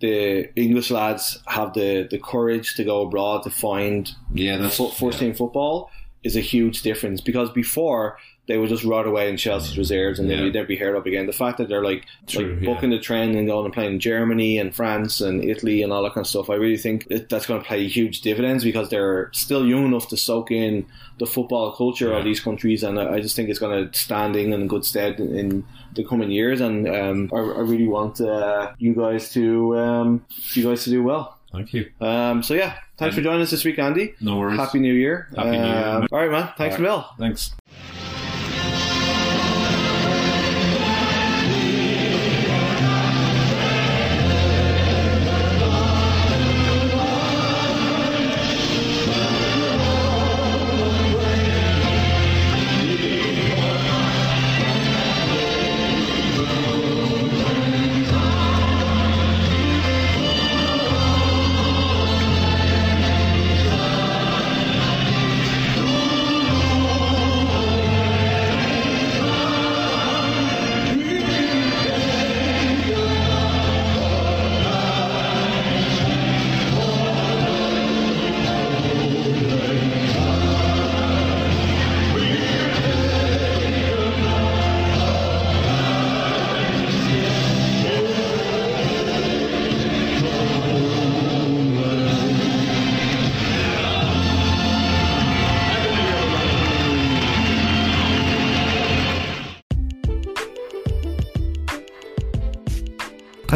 the 0.00 0.48
English 0.56 0.90
lads 0.90 1.38
have 1.46 1.72
the 1.74 2.06
the 2.10 2.18
courage 2.18 2.74
to 2.76 2.84
go 2.84 3.02
abroad 3.02 3.42
to 3.44 3.50
find 3.50 4.10
Yeah, 4.34 4.56
that's 4.58 4.76
fo- 4.76 4.88
first 4.88 5.20
yeah. 5.20 5.28
team 5.28 5.34
football 5.34 5.90
is 6.22 6.36
a 6.36 6.40
huge 6.40 6.82
difference 6.82 7.20
because 7.20 7.50
before 7.50 8.18
they 8.50 8.58
would 8.58 8.68
just 8.68 8.84
rot 8.84 9.06
away 9.06 9.30
in 9.30 9.36
Chelsea's 9.36 9.78
reserves 9.78 10.18
and 10.18 10.28
then 10.28 10.38
Yeah. 10.38 10.44
you'd 10.44 10.54
never 10.54 10.66
be 10.66 10.76
heard 10.76 10.96
of 10.96 11.06
again. 11.06 11.26
The 11.26 11.32
fact 11.32 11.56
that 11.58 11.68
they're 11.68 11.84
like, 11.84 12.04
True, 12.26 12.52
like 12.54 12.62
yeah. 12.62 12.66
booking 12.74 12.90
the 12.90 12.98
trend 12.98 13.36
and 13.36 13.46
going 13.46 13.64
and 13.64 13.72
playing 13.72 13.92
in 13.94 14.00
Germany 14.00 14.58
and 14.58 14.74
France 14.74 15.20
and 15.20 15.42
Italy 15.42 15.82
and 15.82 15.92
all 15.92 16.02
that 16.02 16.14
kind 16.14 16.24
of 16.24 16.28
stuff, 16.28 16.50
I 16.50 16.54
really 16.56 16.76
think 16.76 17.06
that 17.08 17.28
that's 17.28 17.46
going 17.46 17.60
to 17.60 17.66
play 17.66 17.86
huge 17.86 18.20
dividends 18.22 18.64
because 18.64 18.88
they're 18.90 19.30
still 19.32 19.64
young 19.66 19.86
enough 19.86 20.08
to 20.08 20.16
soak 20.16 20.50
in 20.50 20.84
the 21.18 21.26
football 21.26 21.72
culture 21.72 22.10
Yeah. 22.10 22.18
of 22.18 22.24
these 22.24 22.40
countries, 22.40 22.82
and 22.82 22.98
I 22.98 23.20
just 23.20 23.36
think 23.36 23.48
it's 23.50 23.58
going 23.58 23.88
to 23.90 23.98
stand 23.98 24.34
in 24.36 24.52
in 24.52 24.66
good 24.66 24.84
stead 24.84 25.20
in, 25.20 25.64
the 25.94 26.04
coming 26.04 26.30
years. 26.30 26.60
And 26.60 26.86
um, 26.88 27.30
I, 27.32 27.38
I 27.38 27.60
really 27.72 27.88
want 27.88 28.20
uh, 28.20 28.72
you 28.78 28.94
guys 28.94 29.32
to 29.32 29.76
um, 29.76 30.24
you 30.54 30.62
guys 30.64 30.84
to 30.84 30.90
do 30.90 31.02
well. 31.02 31.36
Thank 31.52 31.74
you. 31.74 31.90
Um, 32.00 32.44
so 32.44 32.54
yeah, 32.54 32.74
thanks 32.96 33.16
for 33.16 33.22
joining 33.22 33.42
us 33.42 33.50
this 33.50 33.64
week, 33.64 33.78
Andy. 33.80 34.14
No 34.20 34.36
worries. 34.38 34.56
Happy 34.56 34.78
New 34.78 34.94
Year. 34.94 35.26
Happy 35.34 35.50
New 35.50 35.56
Year. 35.56 35.84
Um, 35.88 36.06
all 36.12 36.18
right, 36.20 36.30
man. 36.30 36.50
Thanks 36.56 36.78
All 36.78 36.84
right. 36.98 37.04
Thanks. 37.18 37.54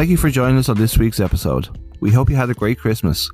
Thank 0.05 0.11
you 0.11 0.17
for 0.17 0.29
joining 0.29 0.59
us 0.59 0.69
on 0.69 0.77
this 0.77 0.99
week's 0.99 1.19
episode. 1.19 1.67
We 1.99 2.11
hope 2.11 2.29
you 2.29 2.35
had 2.35 2.51
a 2.51 2.53
great 2.53 2.77
Christmas. 2.77 3.27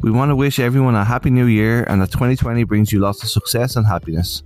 We 0.00 0.10
want 0.10 0.30
to 0.30 0.36
wish 0.36 0.58
everyone 0.58 0.94
a 0.94 1.04
happy 1.04 1.28
new 1.28 1.44
year 1.44 1.84
and 1.84 2.00
that 2.00 2.10
2020 2.10 2.64
brings 2.64 2.90
you 2.90 2.98
lots 2.98 3.22
of 3.22 3.28
success 3.28 3.76
and 3.76 3.86
happiness. 3.86 4.42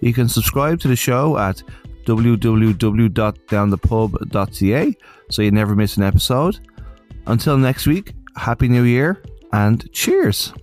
You 0.00 0.14
can 0.14 0.28
subscribe 0.28 0.78
to 0.78 0.86
the 0.86 0.94
show 0.94 1.36
at 1.36 1.64
www.downthepub.ca 2.04 4.96
so 5.32 5.42
you 5.42 5.50
never 5.50 5.74
miss 5.74 5.96
an 5.96 6.04
episode. 6.04 6.60
Until 7.26 7.58
next 7.58 7.88
week, 7.88 8.14
happy 8.36 8.68
new 8.68 8.84
year 8.84 9.20
and 9.52 9.90
cheers. 9.90 10.54